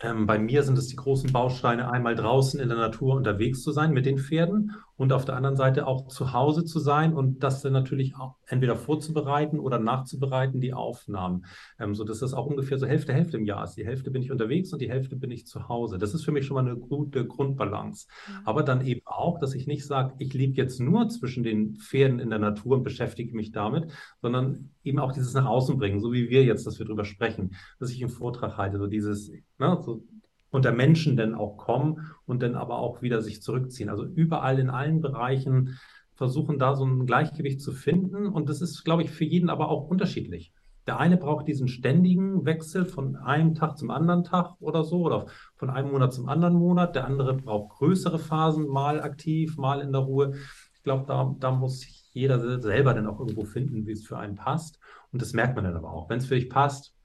Ähm, 0.03 0.25
bei 0.25 0.39
mir 0.39 0.63
sind 0.63 0.77
es 0.77 0.87
die 0.87 0.95
großen 0.95 1.31
Bausteine, 1.31 1.91
einmal 1.91 2.15
draußen 2.15 2.59
in 2.59 2.69
der 2.69 2.77
Natur 2.77 3.15
unterwegs 3.15 3.61
zu 3.61 3.71
sein 3.71 3.93
mit 3.93 4.05
den 4.05 4.17
Pferden 4.17 4.73
und 5.01 5.13
auf 5.13 5.25
der 5.25 5.35
anderen 5.35 5.55
Seite 5.55 5.87
auch 5.87 6.09
zu 6.09 6.31
Hause 6.31 6.63
zu 6.63 6.77
sein 6.77 7.15
und 7.15 7.41
das 7.41 7.63
dann 7.63 7.73
natürlich 7.73 8.15
auch 8.17 8.35
entweder 8.45 8.75
vorzubereiten 8.75 9.59
oder 9.59 9.79
nachzubereiten, 9.79 10.61
die 10.61 10.75
Aufnahmen. 10.75 11.45
Ähm, 11.79 11.95
so 11.95 12.03
dass 12.03 12.19
das 12.19 12.35
auch 12.35 12.45
ungefähr 12.45 12.77
so 12.77 12.85
Hälfte, 12.85 13.11
Hälfte 13.11 13.37
im 13.37 13.45
Jahr 13.45 13.63
ist. 13.63 13.73
Die 13.73 13.83
Hälfte 13.83 14.11
bin 14.11 14.21
ich 14.21 14.31
unterwegs 14.31 14.71
und 14.71 14.79
die 14.79 14.91
Hälfte 14.91 15.15
bin 15.15 15.31
ich 15.31 15.47
zu 15.47 15.67
Hause. 15.67 15.97
Das 15.97 16.13
ist 16.13 16.23
für 16.23 16.31
mich 16.31 16.45
schon 16.45 16.53
mal 16.53 16.69
eine 16.69 16.77
gute 16.77 17.25
Grundbalance. 17.25 18.05
Mhm. 18.27 18.33
Aber 18.45 18.61
dann 18.61 18.85
eben 18.85 19.01
auch, 19.05 19.39
dass 19.39 19.55
ich 19.55 19.65
nicht 19.65 19.87
sage, 19.87 20.13
ich 20.19 20.35
lebe 20.35 20.53
jetzt 20.53 20.79
nur 20.79 21.09
zwischen 21.09 21.41
den 21.41 21.77
Pferden 21.77 22.19
in 22.19 22.29
der 22.29 22.37
Natur 22.37 22.77
und 22.77 22.83
beschäftige 22.83 23.35
mich 23.35 23.51
damit, 23.51 23.91
sondern 24.21 24.69
eben 24.83 24.99
auch 24.99 25.13
dieses 25.13 25.33
nach 25.33 25.47
außen 25.47 25.79
bringen, 25.79 25.99
so 25.99 26.13
wie 26.13 26.29
wir 26.29 26.43
jetzt, 26.43 26.67
dass 26.67 26.77
wir 26.77 26.85
darüber 26.85 27.05
sprechen, 27.05 27.55
dass 27.79 27.89
ich 27.89 28.03
einen 28.03 28.11
Vortrag 28.11 28.55
halte, 28.55 28.77
so 28.77 28.85
dieses, 28.85 29.31
ne, 29.57 29.79
so 29.83 30.03
unter 30.51 30.71
Menschen 30.71 31.17
dann 31.17 31.33
auch 31.33 31.57
kommen 31.57 32.11
und 32.25 32.43
dann 32.43 32.55
aber 32.55 32.77
auch 32.77 33.01
wieder 33.01 33.21
sich 33.21 33.41
zurückziehen. 33.41 33.89
Also 33.89 34.05
überall 34.05 34.59
in 34.59 34.69
allen 34.69 35.01
Bereichen 35.01 35.79
versuchen 36.13 36.59
da 36.59 36.75
so 36.75 36.85
ein 36.85 37.05
Gleichgewicht 37.05 37.61
zu 37.61 37.71
finden 37.71 38.27
und 38.27 38.49
das 38.49 38.61
ist, 38.61 38.83
glaube 38.83 39.01
ich, 39.01 39.09
für 39.09 39.25
jeden 39.25 39.49
aber 39.49 39.69
auch 39.69 39.87
unterschiedlich. 39.87 40.53
Der 40.87 40.99
eine 40.99 41.17
braucht 41.17 41.47
diesen 41.47 41.67
ständigen 41.67 42.43
Wechsel 42.45 42.85
von 42.85 43.15
einem 43.15 43.53
Tag 43.53 43.77
zum 43.77 43.91
anderen 43.91 44.23
Tag 44.23 44.55
oder 44.59 44.83
so 44.83 45.01
oder 45.01 45.27
von 45.55 45.69
einem 45.69 45.91
Monat 45.91 46.13
zum 46.13 46.27
anderen 46.27 46.55
Monat. 46.55 46.95
Der 46.95 47.05
andere 47.05 47.35
braucht 47.35 47.77
größere 47.77 48.17
Phasen, 48.19 48.67
mal 48.67 49.01
aktiv, 49.01 49.57
mal 49.57 49.79
in 49.81 49.91
der 49.91 50.01
Ruhe. 50.01 50.33
Ich 50.73 50.83
glaube, 50.83 51.05
da, 51.07 51.35
da 51.39 51.51
muss 51.51 51.85
jeder 52.13 52.59
selber 52.61 52.93
dann 52.95 53.07
auch 53.07 53.19
irgendwo 53.19 53.43
finden, 53.45 53.85
wie 53.85 53.91
es 53.91 54.05
für 54.05 54.17
einen 54.17 54.35
passt. 54.35 54.79
Und 55.11 55.21
das 55.21 55.33
merkt 55.33 55.55
man 55.55 55.65
dann 55.65 55.77
aber 55.77 55.91
auch. 55.91 56.09
Wenn 56.09 56.17
es 56.17 56.25
für 56.25 56.35
dich 56.35 56.49
passt, 56.49 56.95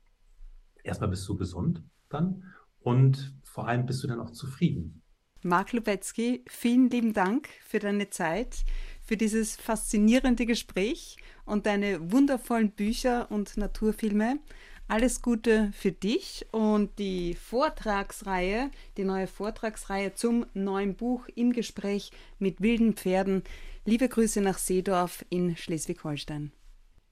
erstmal 0.82 1.11
bist 1.11 1.28
du 1.28 1.37
gesund 1.37 1.82
dann 2.09 2.44
und 2.80 3.36
vor 3.57 3.66
allem 3.66 3.87
bist 3.87 4.05
du 4.05 4.07
dann 4.07 4.21
auch 4.21 4.33
zufrieden. 4.33 5.03
Marc 5.42 5.73
Lubetzky, 5.73 6.45
vielen 6.47 6.90
lieben 6.90 7.14
Dank 7.14 7.49
für 7.64 7.79
deine 7.79 8.11
Zeit, 8.11 8.66
für 9.03 9.16
dieses 9.16 9.57
faszinierende 9.57 10.45
Gespräch 10.45 11.16
und 11.47 11.64
deine 11.64 12.12
wundervollen 12.12 12.73
Bücher 12.73 13.31
und 13.31 13.57
Naturfilme. 13.57 14.40
Alles 14.88 15.23
Gute 15.23 15.71
für 15.73 15.90
dich 15.90 16.45
und 16.53 16.99
die 16.99 17.33
Vortragsreihe, 17.35 18.71
die 18.99 19.05
neue 19.05 19.27
Vortragsreihe 19.27 20.12
zum 20.12 20.45
neuen 20.53 20.95
Buch 20.95 21.27
im 21.35 21.55
Gespräch 21.55 22.11
mit 22.38 22.61
wilden 22.61 22.92
Pferden. 22.92 23.42
Liebe 23.87 24.11
Grüße 24.11 24.42
nach 24.42 24.59
Seedorf 24.59 25.25
in 25.31 25.57
Schleswig-Holstein. 25.57 26.53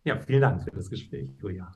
Ja, 0.04 0.20
vielen 0.20 0.42
Dank 0.42 0.62
für 0.62 0.72
das 0.72 0.90
Gespräch, 0.90 1.30
Julia. 1.40 1.74